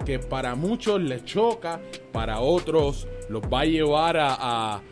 que 0.04 0.18
para 0.18 0.54
muchos 0.54 1.00
les 1.00 1.24
choca, 1.24 1.80
para 2.12 2.40
otros 2.40 3.08
los 3.28 3.42
va 3.42 3.60
a 3.60 3.64
llevar 3.64 4.16
a, 4.18 4.82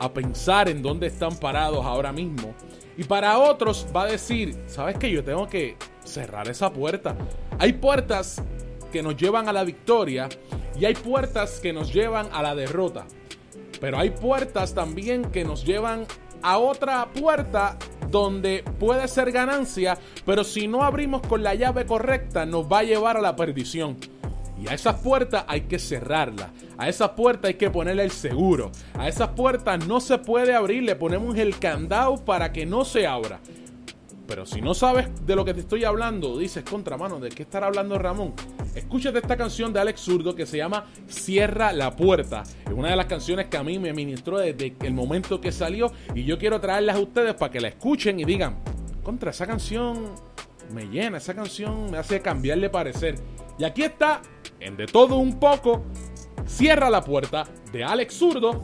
a 0.00 0.12
pensar 0.12 0.68
en 0.68 0.82
dónde 0.82 1.06
están 1.06 1.36
parados 1.36 1.84
ahora 1.84 2.10
mismo. 2.10 2.54
Y 2.96 3.04
para 3.04 3.38
otros 3.38 3.86
va 3.94 4.04
a 4.04 4.06
decir, 4.06 4.56
¿sabes 4.66 4.98
qué? 4.98 5.10
Yo 5.10 5.22
tengo 5.22 5.46
que 5.46 5.76
cerrar 6.04 6.48
esa 6.48 6.72
puerta. 6.72 7.16
Hay 7.58 7.74
puertas 7.74 8.42
que 8.90 9.02
nos 9.02 9.16
llevan 9.16 9.48
a 9.48 9.52
la 9.52 9.62
victoria 9.62 10.28
y 10.78 10.86
hay 10.86 10.94
puertas 10.94 11.60
que 11.60 11.72
nos 11.72 11.92
llevan 11.92 12.28
a 12.32 12.42
la 12.42 12.54
derrota. 12.54 13.06
Pero 13.80 13.98
hay 13.98 14.10
puertas 14.10 14.74
también 14.74 15.30
que 15.30 15.44
nos 15.44 15.64
llevan 15.64 16.06
a 16.42 16.58
otra 16.58 17.10
puerta 17.12 17.78
donde 18.10 18.64
puede 18.78 19.06
ser 19.06 19.30
ganancia, 19.30 19.98
pero 20.26 20.42
si 20.42 20.66
no 20.66 20.82
abrimos 20.82 21.22
con 21.22 21.42
la 21.42 21.54
llave 21.54 21.86
correcta 21.86 22.46
nos 22.46 22.64
va 22.66 22.80
a 22.80 22.84
llevar 22.84 23.16
a 23.16 23.20
la 23.20 23.36
perdición. 23.36 23.98
Y 24.60 24.68
a 24.68 24.74
esas 24.74 24.96
puertas 24.96 25.44
hay 25.48 25.62
que 25.62 25.78
cerrarlas. 25.78 26.50
A 26.76 26.88
esas 26.88 27.10
puertas 27.10 27.48
hay 27.48 27.54
que 27.54 27.70
ponerle 27.70 28.04
el 28.04 28.10
seguro. 28.10 28.70
A 28.98 29.08
esas 29.08 29.28
puertas 29.30 29.86
no 29.86 30.00
se 30.00 30.18
puede 30.18 30.54
abrir. 30.54 30.82
Le 30.82 30.96
ponemos 30.96 31.36
el 31.36 31.58
candado 31.58 32.22
para 32.24 32.52
que 32.52 32.66
no 32.66 32.84
se 32.84 33.06
abra. 33.06 33.40
Pero 34.26 34.46
si 34.46 34.60
no 34.60 34.74
sabes 34.74 35.08
de 35.26 35.34
lo 35.34 35.44
que 35.44 35.54
te 35.54 35.60
estoy 35.60 35.84
hablando, 35.84 36.38
dices, 36.38 36.62
contra 36.62 36.96
mano, 36.96 37.18
¿de 37.18 37.30
qué 37.30 37.42
estará 37.42 37.66
hablando 37.66 37.98
Ramón? 37.98 38.34
Escúchate 38.76 39.18
esta 39.18 39.36
canción 39.36 39.72
de 39.72 39.80
Alex 39.80 40.02
Zurdo 40.02 40.36
que 40.36 40.46
se 40.46 40.58
llama 40.58 40.86
Cierra 41.08 41.72
la 41.72 41.96
puerta. 41.96 42.44
Es 42.64 42.72
una 42.72 42.90
de 42.90 42.96
las 42.96 43.06
canciones 43.06 43.46
que 43.46 43.56
a 43.56 43.64
mí 43.64 43.80
me 43.80 43.92
ministró 43.92 44.38
desde 44.38 44.76
el 44.82 44.94
momento 44.94 45.40
que 45.40 45.50
salió 45.50 45.90
y 46.14 46.22
yo 46.22 46.38
quiero 46.38 46.60
traerlas 46.60 46.94
a 46.94 47.00
ustedes 47.00 47.34
para 47.34 47.50
que 47.50 47.60
la 47.60 47.68
escuchen 47.68 48.20
y 48.20 48.24
digan, 48.24 48.58
contra 49.02 49.32
esa 49.32 49.48
canción 49.48 50.14
me 50.72 50.84
llena, 50.84 51.18
esa 51.18 51.34
canción 51.34 51.90
me 51.90 51.98
hace 51.98 52.20
cambiar 52.20 52.60
de 52.60 52.70
parecer. 52.70 53.16
Y 53.58 53.64
aquí 53.64 53.82
está, 53.82 54.22
en 54.60 54.76
de 54.76 54.86
todo 54.86 55.16
un 55.16 55.38
poco, 55.38 55.82
Cierra 56.46 56.90
la 56.90 57.02
puerta 57.02 57.46
de 57.72 57.84
Alex 57.84 58.14
Zurdo, 58.14 58.60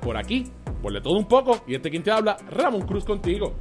por 0.00 0.16
aquí, 0.16 0.50
por 0.82 0.92
de 0.92 1.00
todo 1.00 1.18
un 1.18 1.28
poco, 1.28 1.60
y 1.66 1.74
este 1.74 1.90
quien 1.90 2.02
te 2.02 2.10
habla, 2.10 2.36
Ramón 2.50 2.82
Cruz 2.82 3.04
contigo. 3.04 3.54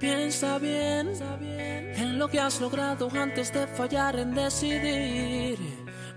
Piensa 0.00 0.56
bien 0.56 1.12
en 1.94 2.18
lo 2.18 2.26
que 2.26 2.40
has 2.40 2.58
logrado 2.58 3.10
antes 3.12 3.52
de 3.52 3.66
fallar 3.66 4.18
en 4.18 4.34
decidir. 4.34 5.58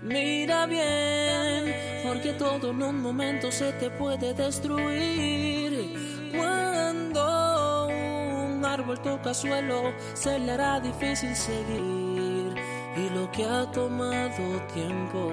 Mira 0.00 0.64
bien, 0.64 1.74
porque 2.02 2.32
todo 2.32 2.70
en 2.70 2.82
un 2.82 3.02
momento 3.02 3.52
se 3.52 3.74
te 3.74 3.90
puede 3.90 4.32
destruir. 4.32 6.32
Cuando 6.34 7.88
un 7.88 8.64
árbol 8.64 9.02
toca 9.02 9.34
suelo, 9.34 9.92
se 10.14 10.38
le 10.38 10.52
hará 10.52 10.80
difícil 10.80 11.36
seguir. 11.36 12.54
Y 12.96 13.10
lo 13.14 13.30
que 13.32 13.44
ha 13.44 13.70
tomado 13.70 14.62
tiempo, 14.72 15.30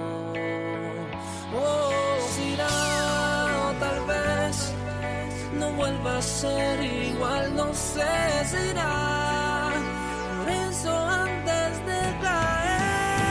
oh, 1.55 1.91
se 2.35 2.90
vuelva 5.81 6.17
a 6.17 6.21
ser 6.21 6.83
igual, 6.83 7.55
no 7.55 7.73
sé 7.73 8.13
si 8.49 8.57
irá. 8.71 9.71
Por 10.37 10.47
eso 10.67 10.91
antes 11.25 11.69
de 11.89 12.01
caer, 12.25 13.23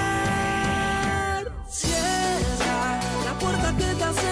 cierra 1.68 2.82
la 3.26 3.34
puerta 3.42 3.68
que 3.78 3.88
te 3.98 4.04
hace 4.04 4.29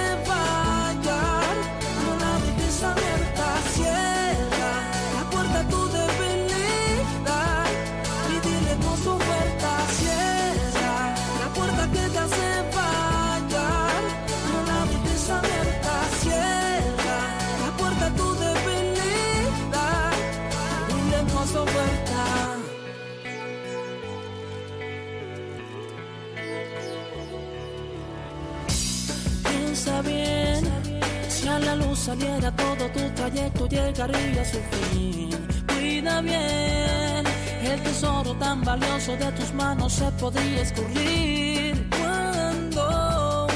saliera 32.08 32.50
todo 32.52 32.88
tu 32.96 33.00
trayecto 33.10 33.68
llegaría 33.68 34.40
a 34.40 34.44
su 34.52 34.58
fin. 34.70 35.28
Cuida 35.68 36.22
bien, 36.22 37.22
el 37.70 37.82
tesoro 37.82 38.32
tan 38.36 38.62
valioso 38.62 39.14
de 39.14 39.30
tus 39.32 39.52
manos 39.52 39.92
se 39.92 40.10
podría 40.12 40.62
escurrir. 40.62 41.86
Cuando 41.98 43.46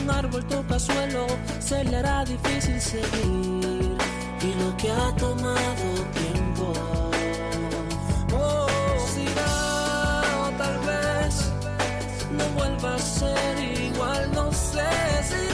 un 0.00 0.10
árbol 0.10 0.42
toca 0.46 0.78
suelo, 0.78 1.26
se 1.60 1.84
le 1.84 1.96
hará 1.98 2.24
difícil 2.24 2.80
seguir. 2.80 3.96
Y 4.48 4.50
lo 4.60 4.68
que 4.78 4.90
ha 4.90 5.08
tomado 5.16 5.86
tiempo, 6.20 6.72
oh, 8.32 8.68
o 10.44 10.50
tal 10.62 10.76
vez 10.90 11.34
no 12.38 12.44
vuelva 12.56 12.94
a 12.94 12.98
ser 12.98 13.54
igual, 13.88 14.30
no 14.32 14.50
sé 14.50 14.90
si 15.28 15.51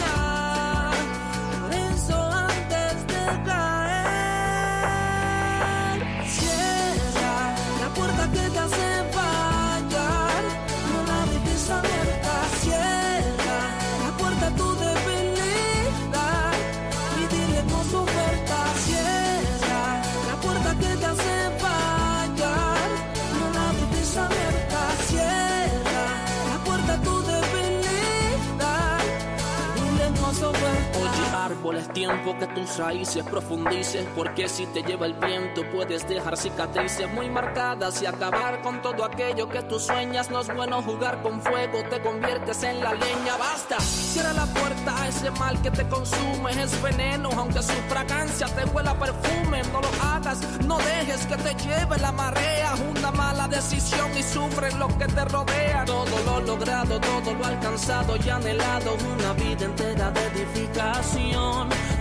árbol, 31.68 31.76
es 31.76 31.92
tiempo 31.92 32.36
que 32.38 32.46
tus 32.48 32.78
raíces 32.78 33.24
profundices 33.24 34.06
Porque 34.14 34.48
si 34.48 34.66
te 34.66 34.82
lleva 34.82 35.06
el 35.06 35.14
viento 35.14 35.62
puedes 35.72 36.06
dejar 36.08 36.36
cicatrices 36.36 37.10
muy 37.12 37.28
marcadas 37.28 38.02
Y 38.02 38.06
acabar 38.06 38.60
con 38.62 38.80
todo 38.82 39.04
aquello 39.04 39.48
que 39.48 39.62
tú 39.62 39.78
sueñas. 39.78 40.30
No 40.30 40.40
es 40.40 40.54
bueno 40.54 40.82
jugar 40.82 41.22
con 41.22 41.40
fuego, 41.40 41.82
te 41.90 42.00
conviertes 42.00 42.62
en 42.62 42.80
la 42.80 42.92
leña. 42.92 43.36
Basta, 43.38 43.78
cierra 43.80 44.32
la 44.32 44.46
puerta 44.46 45.02
a 45.02 45.08
ese 45.08 45.30
mal 45.32 45.60
que 45.62 45.70
te 45.70 45.86
consume 45.88 46.50
Es 46.62 46.82
veneno, 46.82 47.30
aunque 47.36 47.62
su 47.62 47.74
fragancia 47.88 48.46
te 48.46 48.64
huela 48.70 48.94
perfume 48.94 49.62
No 49.72 49.80
lo 49.80 49.90
hagas, 50.02 50.40
no 50.64 50.78
dejes 50.78 51.26
que 51.26 51.36
te 51.36 51.54
lleve 51.54 51.98
la 51.98 52.12
marea. 52.12 52.74
Una 52.90 53.10
mala 53.12 53.48
decisión 53.48 54.10
y 54.16 54.22
sufre 54.22 54.72
lo 54.76 54.88
que 54.98 55.06
te 55.06 55.24
rodea. 55.24 55.84
Todo 55.84 56.18
lo 56.26 56.40
logrado, 56.40 57.00
todo 57.00 57.34
lo 57.34 57.44
alcanzado 57.44 58.16
y 58.16 58.28
anhelado 58.28 58.96
Una 59.16 59.32
vida 59.32 59.64
entera 59.64 60.10
de 60.10 60.26
edificación 60.26 61.57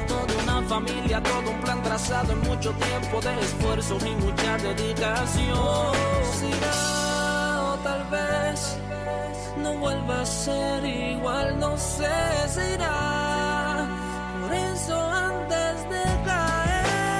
Toda 0.07 0.43
una 0.43 0.61
familia, 0.67 1.21
todo 1.23 1.51
un 1.51 1.59
plan 1.61 1.81
trazado 1.83 2.33
En 2.33 2.39
mucho 2.41 2.71
tiempo 2.71 3.21
de 3.21 3.39
esfuerzo 3.39 3.97
y 4.05 4.15
mucha 4.23 4.57
dedicación 4.57 5.93
Si 6.33 6.47
irá, 6.47 7.73
o 7.73 7.77
tal 7.83 8.03
vez 8.11 8.77
no 9.61 9.73
vuelva 9.77 10.21
a 10.21 10.25
ser 10.25 10.85
igual, 10.85 11.59
no 11.59 11.77
sé 11.77 12.07
si 12.53 12.61
irá. 12.75 13.87
Por 14.41 14.53
eso 14.53 14.95
antes 15.11 15.89
de 15.89 16.03
caer, 16.25 17.17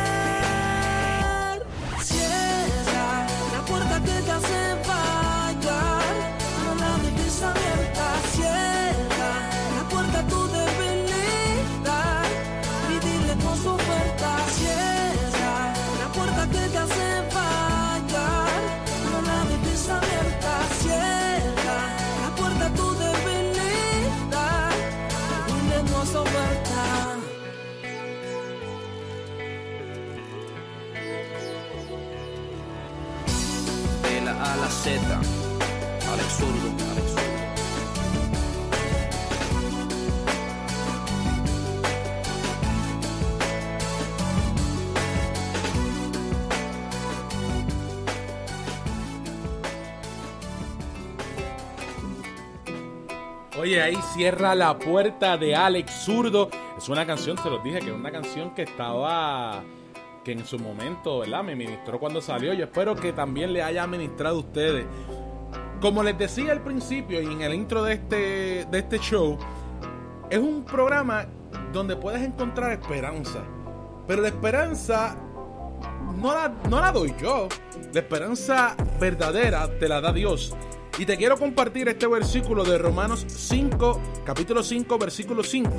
cierra 2.01 3.27
la 3.53 3.61
puerta 3.65 3.99
que 3.99 4.21
te 4.21 4.31
hace 4.31 4.66
Oye, 53.67 53.81
ahí 53.81 53.97
cierra 54.13 54.55
la 54.55 54.79
puerta 54.79 55.35
de 55.35 55.53
Alex 55.53 56.05
Zurdo. 56.05 56.49
Es 56.77 56.87
una 56.87 57.05
canción, 57.05 57.37
se 57.37 57.49
los 57.49 57.61
dije, 57.61 57.79
que 57.79 57.87
es 57.87 57.93
una 57.93 58.13
canción 58.13 58.55
que 58.55 58.61
estaba. 58.61 59.61
que 60.23 60.31
en 60.31 60.45
su 60.45 60.57
momento, 60.57 61.19
¿verdad? 61.19 61.43
Me 61.43 61.53
ministró 61.53 61.99
cuando 61.99 62.21
salió. 62.21 62.53
Yo 62.53 62.63
espero 62.63 62.95
que 62.95 63.11
también 63.11 63.51
le 63.51 63.61
haya 63.61 63.85
ministrado 63.85 64.37
a 64.37 64.39
ustedes. 64.39 64.85
Como 65.81 66.01
les 66.01 66.17
decía 66.17 66.53
al 66.53 66.61
principio 66.61 67.21
y 67.21 67.25
en 67.25 67.41
el 67.41 67.53
intro 67.53 67.83
de 67.83 67.95
este, 67.95 68.15
de 68.71 68.79
este 68.79 68.99
show, 68.99 69.37
es 70.29 70.39
un 70.39 70.63
programa 70.63 71.25
donde 71.73 71.97
puedes 71.97 72.21
encontrar 72.21 72.71
esperanza. 72.71 73.43
Pero 74.07 74.21
la 74.21 74.29
esperanza 74.29 75.17
no 76.15 76.33
la, 76.33 76.53
no 76.69 76.79
la 76.79 76.93
doy 76.93 77.13
yo. 77.21 77.49
La 77.91 77.99
esperanza 77.99 78.77
verdadera 78.97 79.67
te 79.77 79.89
la 79.89 79.99
da 79.99 80.13
Dios. 80.13 80.55
Y 80.99 81.05
te 81.05 81.15
quiero 81.15 81.37
compartir 81.37 81.87
este 81.89 82.07
versículo 82.07 82.63
de 82.63 82.79
Romanos 82.79 83.23
5, 83.27 84.01
capítulo 84.25 84.63
5, 84.63 84.97
versículo 84.97 85.43
5. 85.43 85.69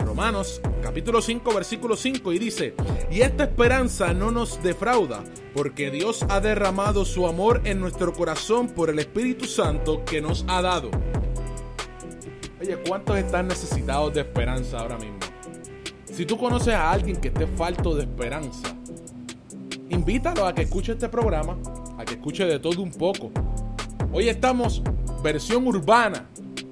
Romanos, 0.00 0.60
capítulo 0.82 1.22
5, 1.22 1.54
versículo 1.54 1.96
5, 1.96 2.34
y 2.34 2.38
dice, 2.38 2.74
y 3.10 3.22
esta 3.22 3.44
esperanza 3.44 4.12
no 4.12 4.30
nos 4.30 4.62
defrauda, 4.62 5.24
porque 5.54 5.90
Dios 5.90 6.22
ha 6.28 6.40
derramado 6.40 7.06
su 7.06 7.26
amor 7.26 7.62
en 7.64 7.80
nuestro 7.80 8.12
corazón 8.12 8.68
por 8.68 8.90
el 8.90 8.98
Espíritu 8.98 9.46
Santo 9.46 10.04
que 10.04 10.20
nos 10.20 10.44
ha 10.48 10.60
dado. 10.60 10.90
Oye, 12.60 12.76
¿cuántos 12.86 13.16
están 13.16 13.48
necesitados 13.48 14.12
de 14.12 14.20
esperanza 14.20 14.80
ahora 14.80 14.98
mismo? 14.98 15.18
Si 16.04 16.26
tú 16.26 16.36
conoces 16.36 16.74
a 16.74 16.90
alguien 16.90 17.16
que 17.16 17.28
esté 17.28 17.46
falto 17.46 17.94
de 17.94 18.02
esperanza, 18.02 18.76
invítalo 19.88 20.46
a 20.46 20.54
que 20.54 20.62
escuche 20.62 20.92
este 20.92 21.08
programa, 21.08 21.56
a 21.96 22.04
que 22.04 22.14
escuche 22.14 22.44
de 22.44 22.58
todo 22.58 22.82
un 22.82 22.92
poco. 22.92 23.32
Hoy 24.10 24.30
estamos 24.30 24.82
versión 25.22 25.66
urbana, 25.66 26.26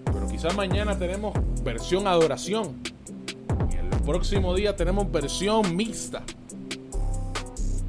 pero 0.06 0.26
quizás 0.26 0.56
mañana 0.56 0.98
tenemos 0.98 1.34
versión 1.62 2.06
adoración. 2.06 2.80
Y 3.70 3.76
el 3.76 3.88
próximo 4.06 4.54
día 4.54 4.74
tenemos 4.74 5.12
versión 5.12 5.76
mixta. 5.76 6.22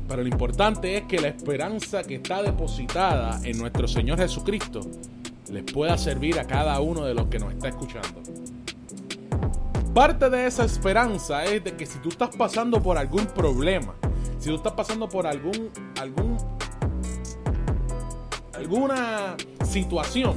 Pero 0.09 0.21
lo 0.21 0.27
importante 0.27 0.97
es 0.97 1.03
que 1.03 1.21
la 1.21 1.29
esperanza 1.29 2.03
que 2.03 2.15
está 2.15 2.43
depositada 2.43 3.39
en 3.45 3.57
nuestro 3.57 3.87
Señor 3.87 4.17
Jesucristo 4.17 4.81
les 5.49 5.63
pueda 5.63 5.97
servir 5.97 6.39
a 6.39 6.45
cada 6.45 6.81
uno 6.81 7.05
de 7.05 7.13
los 7.13 7.27
que 7.27 7.39
nos 7.39 7.53
está 7.53 7.69
escuchando. 7.69 8.21
Parte 9.93 10.29
de 10.29 10.45
esa 10.45 10.65
esperanza 10.65 11.45
es 11.45 11.63
de 11.63 11.73
que 11.73 11.85
si 11.85 11.99
tú 11.99 12.09
estás 12.09 12.35
pasando 12.35 12.83
por 12.83 12.97
algún 12.97 13.25
problema, 13.27 13.95
si 14.39 14.49
tú 14.49 14.55
estás 14.55 14.73
pasando 14.73 15.07
por 15.07 15.25
algún 15.25 15.69
algún 15.99 16.37
alguna 18.67 19.37
situación, 19.63 20.35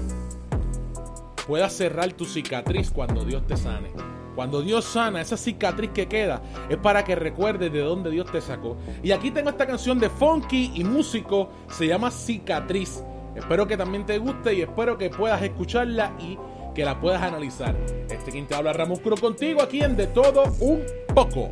puedas 1.48 1.72
cerrar 1.72 2.12
tu 2.12 2.24
cicatriz 2.24 2.88
cuando 2.88 3.24
Dios 3.24 3.44
te 3.44 3.56
sane. 3.56 3.90
Cuando 4.36 4.62
Dios 4.62 4.84
sana, 4.84 5.20
esa 5.20 5.36
cicatriz 5.36 5.90
que 5.90 6.06
queda 6.06 6.40
es 6.68 6.76
para 6.76 7.02
que 7.02 7.16
recuerdes 7.16 7.72
de 7.72 7.80
dónde 7.80 8.08
Dios 8.08 8.30
te 8.30 8.40
sacó. 8.40 8.76
Y 9.02 9.10
aquí 9.10 9.32
tengo 9.32 9.50
esta 9.50 9.66
canción 9.66 9.98
de 9.98 10.08
Funky 10.08 10.70
y 10.76 10.84
músico, 10.84 11.50
se 11.70 11.88
llama 11.88 12.12
Cicatriz. 12.12 13.02
Espero 13.34 13.66
que 13.66 13.76
también 13.76 14.06
te 14.06 14.18
guste 14.18 14.54
y 14.54 14.62
espero 14.62 14.96
que 14.96 15.10
puedas 15.10 15.42
escucharla 15.42 16.14
y 16.20 16.38
que 16.72 16.84
la 16.84 17.00
puedas 17.00 17.22
analizar. 17.22 17.76
Este 18.08 18.30
quien 18.30 18.46
te 18.46 18.54
habla 18.54 18.72
Ramón 18.72 18.98
Curo 18.98 19.16
contigo 19.16 19.60
aquí 19.60 19.82
en 19.82 19.96
De 19.96 20.06
Todo 20.06 20.44
Un 20.60 20.84
Poco. 21.12 21.50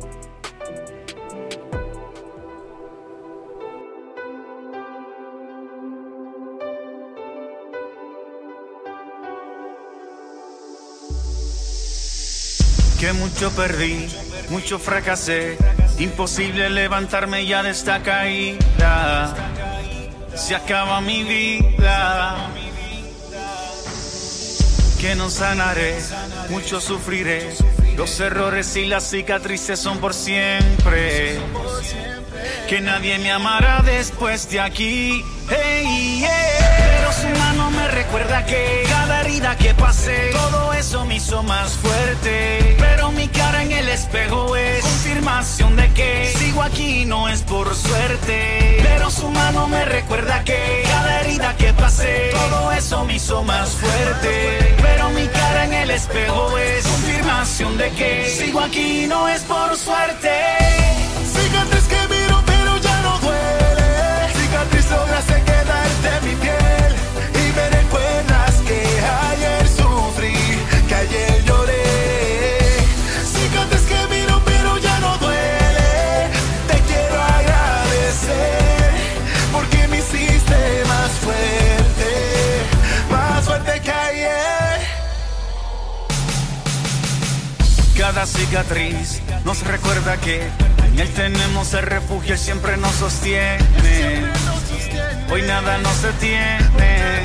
Que 12.99 13.13
mucho 13.13 13.49
perdí, 13.51 14.09
mucho 14.49 14.77
fracasé, 14.77 15.57
imposible 15.99 16.69
levantarme 16.69 17.45
ya 17.45 17.63
de 17.63 17.69
esta 17.69 18.03
caída. 18.03 19.33
Se 20.35 20.53
acaba 20.53 20.99
mi 20.99 21.23
vida. 21.23 22.35
Que 24.99 25.15
no 25.15 25.29
sanaré, 25.29 25.97
mucho 26.49 26.81
sufriré. 26.81 27.55
Los 27.95 28.19
errores 28.19 28.75
y 28.75 28.85
las 28.85 29.09
cicatrices 29.09 29.79
son 29.79 29.99
por 29.99 30.13
siempre. 30.13 31.39
Que 32.67 32.81
nadie 32.81 33.17
me 33.19 33.31
amará 33.31 33.81
después 33.81 34.49
de 34.49 34.59
aquí. 34.59 35.23
Pero 35.47 37.13
su 37.13 37.27
mano 37.39 37.71
me 37.71 37.87
recuerda 37.87 38.45
que 38.45 38.88
herida 39.39 39.55
que 39.55 39.73
pasé, 39.73 40.31
todo 40.33 40.73
eso 40.73 41.05
me 41.05 41.15
hizo 41.15 41.41
más 41.43 41.71
fuerte. 41.77 42.75
Pero 42.77 43.11
mi 43.11 43.27
cara 43.29 43.63
en 43.63 43.71
el 43.71 43.87
espejo 43.87 44.55
es 44.55 44.81
confirmación 44.81 45.75
de 45.77 45.89
que 45.93 46.33
sigo 46.35 46.61
aquí 46.61 47.05
no 47.05 47.29
es 47.29 47.41
por 47.43 47.73
suerte. 47.73 48.79
Pero 48.83 49.09
su 49.09 49.29
mano 49.29 49.67
me 49.67 49.85
recuerda 49.85 50.43
que 50.43 50.83
cada 50.83 51.21
herida 51.21 51.55
que 51.55 51.71
pasé, 51.73 52.31
todo 52.31 52.71
eso 52.73 53.05
me 53.05 53.15
hizo 53.15 53.43
más 53.43 53.69
fuerte. 53.69 54.75
Pero 54.81 55.09
mi 55.11 55.25
cara 55.27 55.65
en 55.65 55.73
el 55.73 55.91
espejo 55.91 56.57
es 56.57 56.85
confirmación 56.85 57.77
de 57.77 57.91
que 57.91 58.29
sigo 58.29 58.59
aquí 58.59 59.07
no 59.07 59.29
es 59.29 59.41
por 59.43 59.77
suerte. 59.77 60.31
Cicatriz 61.33 61.85
que 61.85 62.13
miro 62.13 62.43
pero 62.45 62.77
ya 62.79 63.01
no 63.01 63.19
duele 63.19 64.33
Cicatriz 64.33 64.89
lograste 64.89 65.43
quedarte 65.43 66.25
mi 66.25 66.35
piel 66.35 66.58
cicatriz 88.49 89.21
nos 89.45 89.61
recuerda 89.61 90.17
que 90.17 90.41
en 90.87 90.99
Él 90.99 91.09
tenemos 91.13 91.73
el 91.75 91.83
refugio, 91.83 92.33
Él 92.33 92.39
siempre 92.39 92.77
nos 92.77 92.93
sostiene. 92.95 93.59
Hoy 95.31 95.43
nada 95.43 95.77
nos 95.77 96.01
detiene, 96.01 97.21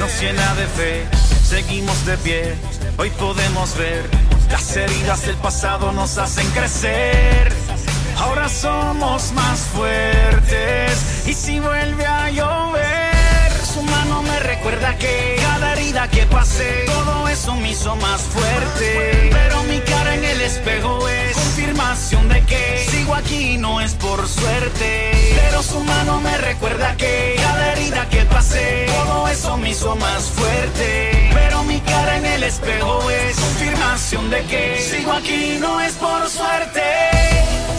nos 0.00 0.20
llena 0.20 0.54
de 0.56 0.66
fe, 0.66 1.06
seguimos 1.44 2.04
de 2.04 2.16
pie. 2.18 2.54
Hoy 2.98 3.10
podemos 3.10 3.76
ver 3.76 4.02
las 4.50 4.76
heridas 4.76 5.24
del 5.24 5.36
pasado 5.36 5.92
nos 5.92 6.18
hacen 6.18 6.48
crecer. 6.50 7.52
Ahora 8.18 8.48
somos 8.48 9.32
más 9.32 9.60
fuertes 9.60 11.26
y 11.26 11.32
si 11.32 11.60
vuelve 11.60 12.06
a 12.06 12.28
llover 12.30 12.81
recuerda 14.42 14.96
que 14.96 15.36
cada 15.40 15.72
herida 15.72 16.08
que 16.08 16.26
pasé, 16.26 16.84
todo 16.86 17.28
eso 17.28 17.54
me 17.56 17.70
hizo 17.70 17.96
más 17.96 18.20
fuerte. 18.22 19.30
Pero 19.32 19.62
mi 19.64 19.80
cara 19.80 20.14
en 20.14 20.24
el 20.24 20.40
espejo 20.40 21.08
es 21.08 21.36
confirmación 21.36 22.28
de 22.28 22.42
que 22.42 22.86
sigo 22.88 23.14
aquí 23.14 23.58
no 23.58 23.80
es 23.80 23.94
por 23.94 24.26
suerte. 24.28 25.12
Pero 25.34 25.62
su 25.62 25.80
mano 25.80 26.20
me 26.20 26.36
recuerda 26.38 26.96
que 26.96 27.36
cada 27.36 27.72
herida 27.72 28.08
que 28.08 28.22
pasé, 28.24 28.86
todo 28.86 29.28
eso 29.28 29.56
me 29.56 29.70
hizo 29.70 29.96
más 29.96 30.24
fuerte. 30.24 31.30
Pero 31.32 31.62
mi 31.64 31.80
cara 31.80 32.16
en 32.16 32.26
el 32.26 32.42
espejo 32.42 33.10
es 33.10 33.36
confirmación 33.36 34.30
de 34.30 34.42
que 34.44 34.80
sigo 34.80 35.12
aquí 35.12 35.58
no 35.60 35.80
es 35.80 35.92
por 35.94 36.28
suerte. 36.28 36.82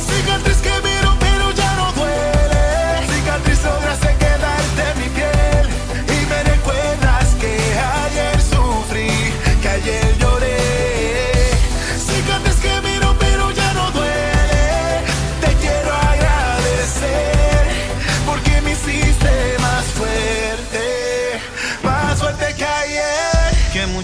Cicatriz 0.07 0.57
que 0.57 0.70
miro 0.88 1.16
pero 1.20 1.51
ya 1.51 1.74
no 1.76 1.91
duele 1.93 3.07
Cicatriz 3.14 3.64
lograste 3.64 4.16
quedarte 4.18 4.62
mi 4.62 4.62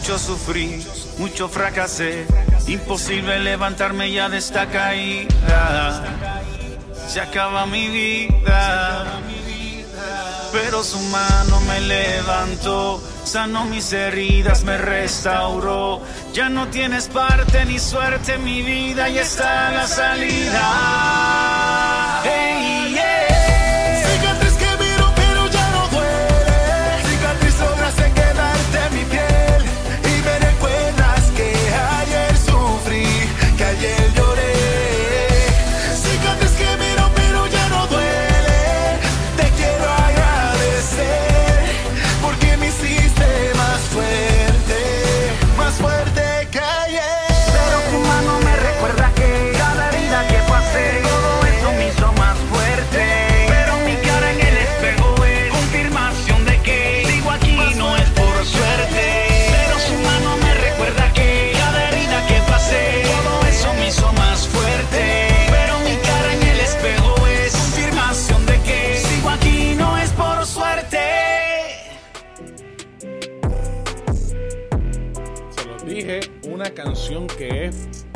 mucho 0.09 0.25
sufrí, 0.25 0.83
mucho 1.19 1.47
fracasé, 1.47 2.25
imposible 2.65 3.37
levantarme 3.37 4.11
ya 4.11 4.27
de 4.27 4.39
esta 4.39 4.65
caída. 4.65 6.03
Se 7.07 7.21
acaba 7.21 7.67
mi 7.67 7.89
vida, 7.89 9.05
pero 10.51 10.83
su 10.83 10.99
mano 10.99 11.61
me 11.61 11.81
levantó, 11.81 12.99
sanó 13.23 13.65
mis 13.65 13.93
heridas, 13.93 14.63
me 14.63 14.79
restauró. 14.79 16.01
Ya 16.33 16.49
no 16.49 16.69
tienes 16.69 17.07
parte 17.07 17.65
ni 17.65 17.77
suerte 17.77 18.33
en 18.33 18.43
mi 18.43 18.63
vida 18.63 19.09
y 19.09 19.19
está 19.19 19.69
la 19.69 19.85
salida. 19.85 21.58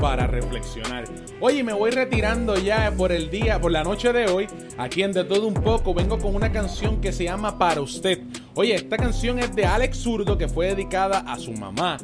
Para 0.03 0.27
reflexionar. 0.27 1.05
Oye, 1.39 1.63
me 1.63 1.71
voy 1.71 1.89
retirando 1.89 2.57
ya 2.57 2.91
por 2.91 3.13
el 3.13 3.29
día, 3.29 3.61
por 3.61 3.71
la 3.71 3.85
noche 3.85 4.11
de 4.11 4.25
hoy. 4.25 4.47
Aquí 4.77 5.01
en 5.01 5.13
De 5.13 5.23
Todo 5.23 5.47
Un 5.47 5.53
Poco 5.53 5.93
vengo 5.93 6.19
con 6.19 6.35
una 6.35 6.51
canción 6.51 6.99
que 6.99 7.13
se 7.13 7.23
llama 7.23 7.57
Para 7.57 7.79
Usted. 7.79 8.19
Oye, 8.53 8.75
esta 8.75 8.97
canción 8.97 9.39
es 9.39 9.55
de 9.55 9.65
Alex 9.65 9.99
Zurdo 9.99 10.37
que 10.37 10.49
fue 10.49 10.67
dedicada 10.67 11.19
a 11.19 11.39
su 11.39 11.53
mamá. 11.53 11.95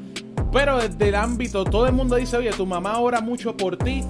Pero 0.53 0.77
desde 0.77 1.09
el 1.09 1.15
ámbito, 1.15 1.65
todo 1.65 1.87
el 1.87 1.91
mundo 1.91 2.15
dice, 2.15 2.37
oye, 2.37 2.51
tu 2.51 2.65
mamá 2.65 2.99
ora 2.99 3.19
mucho 3.19 3.57
por 3.57 3.75
ti. 3.75 4.01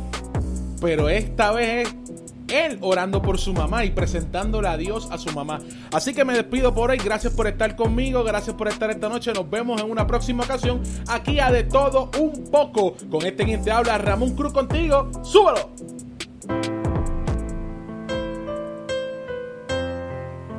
Pero 0.79 1.09
esta 1.09 1.51
vez 1.51 1.87
es 1.87 2.08
él 2.51 2.77
orando 2.81 3.21
por 3.21 3.39
su 3.39 3.53
mamá 3.53 3.85
y 3.85 3.91
presentándole 3.91 4.67
a 4.67 4.77
Dios 4.77 5.09
a 5.11 5.17
su 5.17 5.31
mamá. 5.31 5.59
Así 5.91 6.13
que 6.13 6.25
me 6.25 6.33
despido 6.33 6.73
por 6.73 6.91
hoy. 6.91 6.97
Gracias 6.97 7.33
por 7.33 7.47
estar 7.47 7.75
conmigo. 7.75 8.23
Gracias 8.23 8.55
por 8.55 8.67
estar 8.67 8.89
esta 8.89 9.09
noche. 9.09 9.31
Nos 9.33 9.49
vemos 9.49 9.81
en 9.81 9.89
una 9.89 10.05
próxima 10.07 10.43
ocasión. 10.43 10.81
Aquí 11.07 11.39
a 11.39 11.51
de 11.51 11.63
todo 11.63 12.11
un 12.19 12.45
poco. 12.51 12.95
Con 13.09 13.25
este 13.25 13.45
quien 13.45 13.63
te 13.63 13.71
habla, 13.71 13.97
Ramón 13.97 14.35
Cruz 14.35 14.53
contigo. 14.53 15.09
¡Súbalo! 15.23 15.69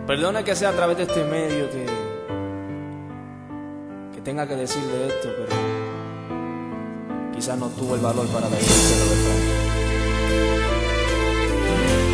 Perdona 0.07 0.43
que 0.43 0.57
sea 0.57 0.71
a 0.71 0.73
través 0.73 0.97
de 0.97 1.05
este 1.05 1.23
medio 1.23 1.71
que, 1.71 1.87
que 4.13 4.21
tenga 4.23 4.49
que 4.49 4.57
decirle 4.57 5.07
esto, 5.07 5.29
pero 5.39 5.57
quizás 7.33 7.57
no 7.57 7.69
tuvo 7.69 7.95
el 7.95 8.01
valor 8.01 8.27
para 8.27 8.49
decírselo 8.49 9.05
de. 9.05 9.50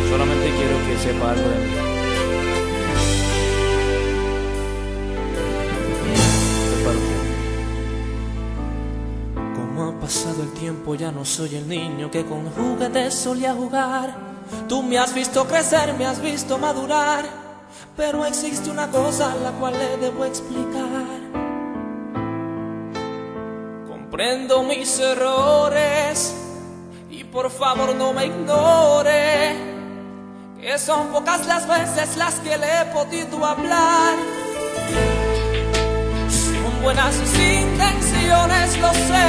Solamente 0.09 0.51
quiero 0.57 0.77
que 0.87 0.97
sepa 0.97 1.33
de 1.33 1.41
mí. 1.41 1.97
Como 9.55 9.83
ha 9.83 9.99
pasado 9.99 10.43
el 10.43 10.51
tiempo, 10.53 10.95
ya 10.95 11.11
no 11.11 11.23
soy 11.25 11.55
el 11.55 11.67
niño 11.67 12.09
que 12.09 12.25
con 12.25 12.49
juguetes 12.51 13.13
solía 13.13 13.53
jugar. 13.53 14.15
Tú 14.67 14.81
me 14.81 14.97
has 14.97 15.13
visto 15.13 15.45
crecer, 15.45 15.93
me 15.97 16.05
has 16.05 16.21
visto 16.21 16.57
madurar. 16.57 17.25
Pero 17.95 18.25
existe 18.25 18.69
una 18.69 18.89
cosa 18.89 19.35
la 19.43 19.51
cual 19.51 19.73
le 19.73 19.97
debo 19.97 20.25
explicar. 20.25 21.19
Comprendo 23.87 24.63
mis 24.63 24.99
errores 24.99 26.46
por 27.31 27.49
favor 27.49 27.95
no 27.95 28.13
me 28.13 28.25
ignore. 28.25 29.55
Que 30.59 30.77
son 30.77 31.07
pocas 31.07 31.45
las 31.45 31.67
veces 31.67 32.17
las 32.17 32.35
que 32.35 32.57
le 32.57 32.81
he 32.81 32.85
podido 32.85 33.45
hablar. 33.45 34.15
Son 36.29 36.83
buenas 36.83 37.15
sus 37.15 37.33
intenciones, 37.39 38.77
lo 38.79 38.91
sé. 38.93 39.27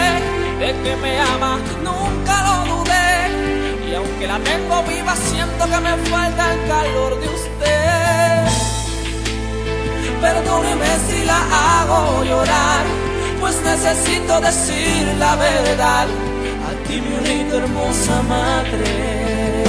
De 0.59 0.83
que 0.83 0.97
me 0.97 1.21
ama, 1.21 1.59
nunca 1.83 2.35
lo 2.47 2.77
dudé. 2.77 3.91
Y 3.91 3.95
aunque 3.95 4.27
la 4.27 4.39
tengo 4.41 4.83
viva, 4.85 5.15
siento 5.17 5.65
que 5.65 5.81
me 5.81 5.97
falta 6.11 6.53
el 6.53 6.69
calor 6.69 7.21
de 7.21 7.29
usted. 7.29 8.49
Perdóneme 10.21 10.87
si 11.09 11.25
la 11.25 11.39
hago 11.39 12.25
llorar, 12.25 12.85
pues 13.41 13.55
necesito 13.63 14.41
decir 14.41 15.15
la 15.19 15.37
verdad. 15.37 16.28
Ti, 16.89 17.03
mi 17.03 17.13
única 17.19 17.57
hermosa 17.57 18.23
madre. 18.23 19.63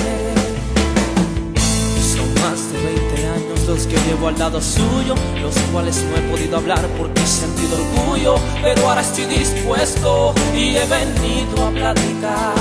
Son 2.16 2.34
más 2.36 2.72
de 2.72 2.78
20 2.82 3.28
años 3.28 3.68
los 3.68 3.86
que 3.88 3.98
llevo 4.08 4.30
al 4.30 4.40
lado 4.40 4.62
suyo, 4.62 5.16
los 5.42 5.54
cuales 5.74 6.02
no 6.04 6.16
he 6.16 6.22
podido 6.32 6.56
hablar 6.56 6.88
porque 6.98 7.22
he 7.22 7.28
sentido 7.28 7.76
orgullo, 7.76 8.36
pero 8.64 8.88
ahora 8.88 9.02
estoy 9.02 9.26
dispuesto 9.26 10.34
y 10.56 10.78
he 10.78 10.86
venido 10.86 11.68
a 11.68 11.72
platicar. 11.72 12.54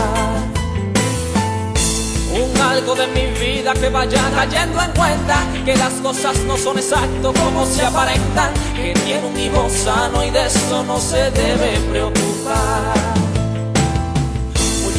Un 2.34 2.60
algo 2.60 2.96
de 2.96 3.06
mi 3.06 3.26
vida 3.38 3.74
que 3.74 3.88
vaya 3.90 4.28
cayendo 4.34 4.82
en 4.82 4.90
cuenta 4.90 5.36
que 5.64 5.76
las 5.76 5.92
cosas 6.02 6.36
no 6.48 6.56
son 6.56 6.78
exacto 6.78 7.32
como 7.32 7.64
se 7.64 7.84
aparentan, 7.84 8.52
que 8.74 8.92
tiene 9.04 9.24
un 9.24 9.38
hijo 9.38 9.68
sano 9.70 10.24
y 10.24 10.30
de 10.30 10.46
eso 10.46 10.82
no 10.82 10.98
se 10.98 11.30
debe 11.30 11.78
preocupar. 11.90 13.07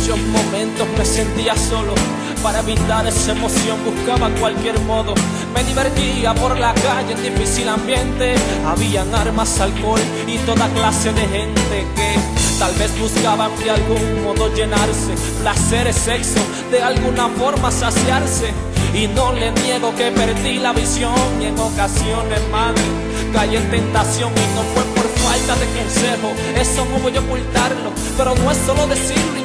Muchos 0.09 0.27
momentos 0.29 0.87
me 0.97 1.05
sentía 1.05 1.55
solo, 1.55 1.93
para 2.41 2.61
evitar 2.61 3.05
esa 3.05 3.31
emoción 3.31 3.77
buscaba 3.85 4.27
cualquier 4.39 4.79
modo. 4.81 5.13
Me 5.53 5.63
divertía 5.63 6.33
por 6.33 6.57
la 6.57 6.73
calle 6.73 7.13
en 7.13 7.21
difícil 7.21 7.69
ambiente, 7.69 8.33
habían 8.65 9.13
armas, 9.13 9.59
alcohol 9.59 10.01
y 10.25 10.37
toda 10.39 10.67
clase 10.69 11.13
de 11.13 11.27
gente 11.27 11.87
que 11.95 12.39
Tal 12.59 12.73
vez 12.73 12.91
buscaban 12.99 13.51
de 13.57 13.69
algún 13.69 14.23
modo 14.23 14.53
llenarse, 14.53 15.13
placer, 15.41 15.93
sexo, 15.93 16.41
de 16.69 16.83
alguna 16.83 17.29
forma 17.29 17.71
saciarse. 17.71 18.51
Y 18.93 19.07
no 19.07 19.31
le 19.31 19.51
niego 19.51 19.95
que 19.95 20.11
perdí 20.11 20.59
la 20.59 20.73
visión 20.73 21.13
y 21.39 21.45
en 21.45 21.57
ocasiones, 21.57 22.41
madre, 22.51 22.81
caí 23.31 23.55
en 23.55 23.71
tentación 23.71 24.31
y 24.33 24.55
no 24.55 24.63
fue 24.73 24.83
por 24.93 25.07
falta 25.07 25.55
de 25.55 25.67
consejo. 25.67 26.33
Eso 26.59 26.85
no 26.91 26.97
voy 26.97 27.15
a 27.15 27.21
ocultarlo, 27.21 27.91
pero 28.17 28.35
no 28.35 28.51
es 28.51 28.57
solo 28.65 28.87
decirlo, 28.87 29.39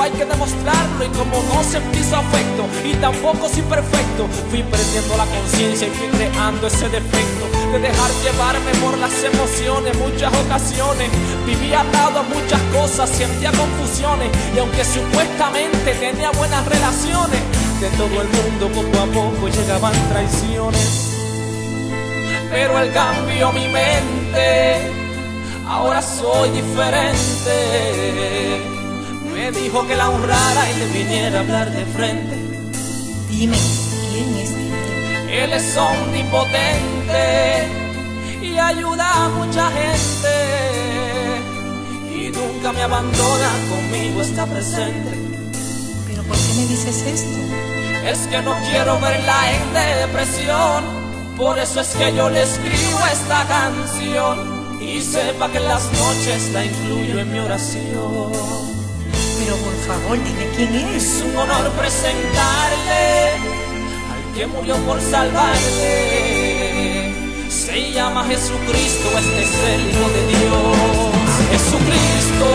hay 0.00 0.10
que 0.12 0.24
demostrarlo. 0.24 1.04
Y 1.04 1.08
como 1.08 1.42
no 1.52 1.62
sentí 1.62 2.02
su 2.02 2.14
afecto 2.14 2.66
y 2.84 2.94
tampoco 2.94 3.48
soy 3.48 3.62
perfecto, 3.62 4.28
fui 4.50 4.62
perdiendo 4.62 5.16
la 5.16 5.26
conciencia 5.26 5.88
y 5.88 5.90
fui 5.90 6.08
creando 6.08 6.66
ese 6.66 6.88
defecto 6.88 7.46
de 7.72 7.78
dejar 7.80 8.10
llevarme 8.22 8.72
por 8.82 8.98
las 8.98 9.22
emociones. 9.22 9.96
Muchas 9.98 10.32
ocasiones 10.34 11.10
viví 11.46 11.72
atado 11.74 12.20
a 12.20 12.22
muchas 12.22 12.60
cosas, 12.72 13.10
sentía 13.10 13.52
confusiones 13.52 14.30
y 14.54 14.58
aunque 14.58 14.84
supuestamente 14.84 15.94
tenía 15.94 16.30
buenas 16.30 16.66
relaciones, 16.66 17.40
de 17.80 17.88
todo 17.90 18.22
el 18.22 18.28
mundo 18.28 18.68
poco 18.68 18.98
a 19.02 19.06
poco 19.06 19.48
llegaban 19.48 19.92
traiciones. 20.08 21.12
Pero 22.50 22.78
él 22.78 22.92
cambió 22.92 23.52
mi 23.52 23.68
mente, 23.68 24.90
ahora 25.66 26.00
soy 26.00 26.50
diferente. 26.50 27.56
Me 29.36 29.52
dijo 29.52 29.86
que 29.86 29.94
la 29.94 30.08
honrara 30.08 30.70
y 30.70 30.78
le 30.78 30.86
viniera 30.86 31.38
a 31.38 31.42
hablar 31.42 31.70
de 31.70 31.84
frente. 31.84 32.36
Dime, 33.28 33.58
¿quién 34.10 34.34
es 34.38 34.50
él? 34.50 34.72
Él 35.28 35.52
es 35.52 35.76
omnipotente 35.76 37.68
y 38.40 38.56
ayuda 38.58 39.26
a 39.26 39.28
mucha 39.28 39.70
gente. 39.70 40.32
Y 42.14 42.30
nunca 42.30 42.72
me 42.72 42.80
abandona, 42.80 43.50
conmigo 43.68 44.22
está 44.22 44.46
presente. 44.46 45.10
¿Pero 46.06 46.22
por 46.22 46.36
qué 46.38 46.54
me 46.54 46.66
dices 46.68 47.02
esto? 47.02 47.38
Es 48.06 48.26
que 48.28 48.40
no 48.40 48.56
quiero 48.70 48.98
verla 49.00 49.52
en 49.52 49.74
depresión. 50.00 51.36
Por 51.36 51.58
eso 51.58 51.82
es 51.82 51.88
que 51.88 52.14
yo 52.16 52.30
le 52.30 52.42
escribo 52.42 53.00
esta 53.12 53.46
canción. 53.46 54.80
Y 54.80 55.02
sepa 55.02 55.50
que 55.50 55.58
en 55.58 55.68
las 55.68 55.92
noches 55.92 56.52
la 56.54 56.64
incluyo 56.64 57.18
en 57.18 57.32
mi 57.32 57.38
oración. 57.38 58.75
Pero 59.46 59.58
por 59.58 59.76
favor, 59.86 60.18
dime 60.24 60.44
quién 60.56 60.74
es. 60.74 61.04
Es 61.04 61.22
un 61.22 61.36
honor 61.36 61.70
presentarle 61.78 63.30
al 64.10 64.22
que 64.34 64.44
murió 64.48 64.74
por 64.78 65.00
salvarle. 65.00 67.14
Se 67.48 67.92
llama 67.92 68.24
Jesucristo, 68.24 69.16
este 69.16 69.42
es 69.44 69.54
el 69.72 69.88
Hijo 69.88 70.08
de 70.16 70.26
Dios. 70.34 71.14
Jesucristo, 71.52 72.48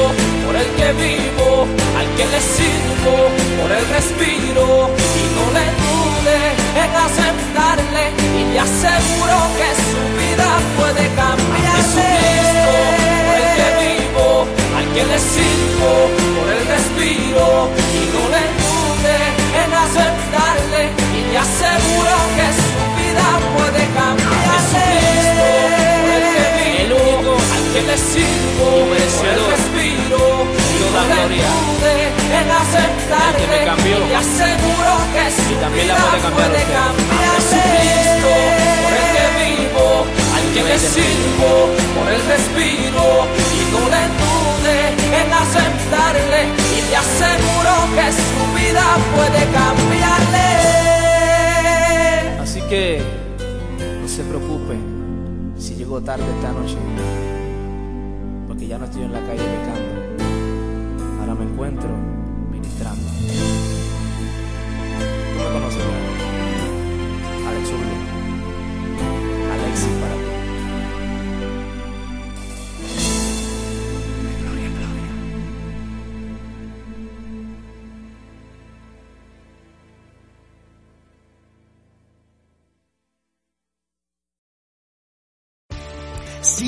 por 0.46 0.56
el 0.58 0.68
que 0.76 0.92
vivo, 1.00 1.66
al 1.98 2.08
que 2.18 2.26
le 2.28 2.42
sirvo, 2.58 3.16
por 3.62 3.72
el 3.72 3.86
respiro. 3.88 4.90
Y 5.16 5.24
no 5.38 5.46
le 5.56 5.66
dude 5.80 6.40
en 6.76 6.92
aceptarle, 7.08 8.04
y 8.38 8.40
le 8.52 8.60
aseguro 8.60 9.38
que 9.56 9.70
su 9.88 10.02
vida 10.20 10.50
puede 10.78 11.04
cambiar. 11.16 11.72
Jesucristo, 11.78 12.51
que 14.94 15.04
le 15.06 15.20
sirvo, 15.20 15.90
por 16.36 16.48
el 16.52 16.64
respiro. 16.68 17.70
Y 17.96 18.02
no 18.14 18.24
le 18.34 18.44
dude 18.60 19.18
en 19.62 19.72
aceptarle, 19.86 20.84
y 21.16 21.22
le 21.32 21.38
aseguro 21.38 22.16
que 22.36 22.48
su 22.60 22.82
vida 23.00 23.28
puede 23.56 23.84
cambiar. 23.96 24.52
Jesucristo, 24.52 25.48
por 26.02 26.12
el 26.18 26.26
que 26.36 26.48
vivo, 26.60 27.02
al 27.56 27.64
que 27.74 27.82
le 27.90 27.98
sirvo, 27.98 28.68
por 28.88 28.96
el 29.00 29.42
respiro. 29.52 30.22
Y 30.72 30.80
no 30.82 31.00
le 31.10 31.22
dude 31.32 31.96
en 32.40 32.48
aceptarle, 32.64 33.46
me 33.48 33.90
y 33.90 34.10
le 34.10 34.16
aseguro 34.16 34.92
que 35.14 35.24
su 35.40 35.52
vida 35.52 35.68
puede 35.68 36.20
cambiar 36.22 36.36
puede 36.36 36.62
usted. 36.62 36.76
cambiar. 36.76 37.32
Jesucristo, 37.36 38.32
por 38.84 38.94
el 38.98 39.12
que 40.54 40.64
le 40.64 40.78
sirvo, 40.80 41.70
por 41.96 42.08
el 42.12 42.22
respiro. 42.28 43.04
Y 43.56 43.72
no 43.72 43.80
le 43.90 44.41
en 44.72 45.34
aceptarle, 45.34 46.42
y 46.76 46.82
le 46.90 46.96
aseguro 46.96 47.74
que 47.96 48.08
su 48.12 48.40
vida 48.58 48.86
puede 49.16 49.42
cambiarle. 49.60 50.50
Así 52.42 52.60
que 52.70 53.02
no 54.02 54.08
se 54.08 54.24
preocupe 54.24 54.76
si 55.58 55.76
llegó 55.76 56.02
tarde 56.02 56.26
esta 56.38 56.52
noche, 56.52 56.78
porque 58.48 58.68
ya 58.68 58.78
no 58.78 58.86
estoy 58.86 59.04
en 59.04 59.14
la 59.14 59.20
calle 59.20 59.44
becando. 59.44 59.92
Ahora 61.22 61.36
me 61.36 61.44
encuentro 61.46 61.90
ministrando. 62.52 63.08
Tú 65.34 65.38
me 65.38 65.46
conoces. 65.54 65.84
Alex 67.48 67.70
Urlo. 67.70 67.96
Alexis 69.54 69.94
para 70.02 70.16
ti. 70.16 70.31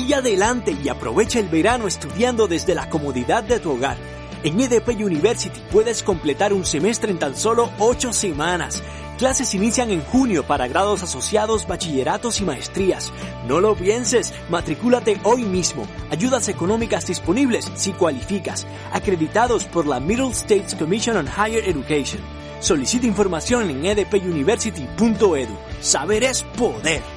Sigue 0.04 0.16
adelante 0.16 0.76
y 0.84 0.90
aprovecha 0.90 1.38
el 1.38 1.48
verano 1.48 1.86
estudiando 1.86 2.46
desde 2.46 2.74
la 2.74 2.90
comodidad 2.90 3.42
de 3.42 3.58
tu 3.58 3.70
hogar. 3.70 3.96
En 4.42 4.60
EDP 4.60 5.00
University 5.00 5.58
puedes 5.72 6.02
completar 6.02 6.52
un 6.52 6.66
semestre 6.66 7.10
en 7.10 7.18
tan 7.18 7.34
solo 7.34 7.70
8 7.78 8.12
semanas. 8.12 8.82
Clases 9.16 9.54
inician 9.54 9.90
en 9.90 10.02
junio 10.02 10.46
para 10.46 10.68
grados 10.68 11.02
asociados, 11.02 11.66
bachilleratos 11.66 12.38
y 12.42 12.44
maestrías. 12.44 13.14
No 13.48 13.60
lo 13.60 13.74
pienses, 13.76 14.34
matricúlate 14.50 15.18
hoy 15.22 15.44
mismo. 15.44 15.86
Ayudas 16.10 16.48
económicas 16.48 17.06
disponibles 17.06 17.72
si 17.74 17.92
cualificas. 17.92 18.66
Acreditados 18.92 19.64
por 19.64 19.86
la 19.86 20.00
Middle 20.00 20.32
States 20.32 20.74
Commission 20.74 21.16
on 21.16 21.28
Higher 21.28 21.66
Education. 21.66 22.20
Solicita 22.60 23.06
información 23.06 23.70
en 23.70 23.86
edpuniversity.edu. 23.86 25.56
Saber 25.80 26.24
es 26.24 26.42
poder. 26.58 27.13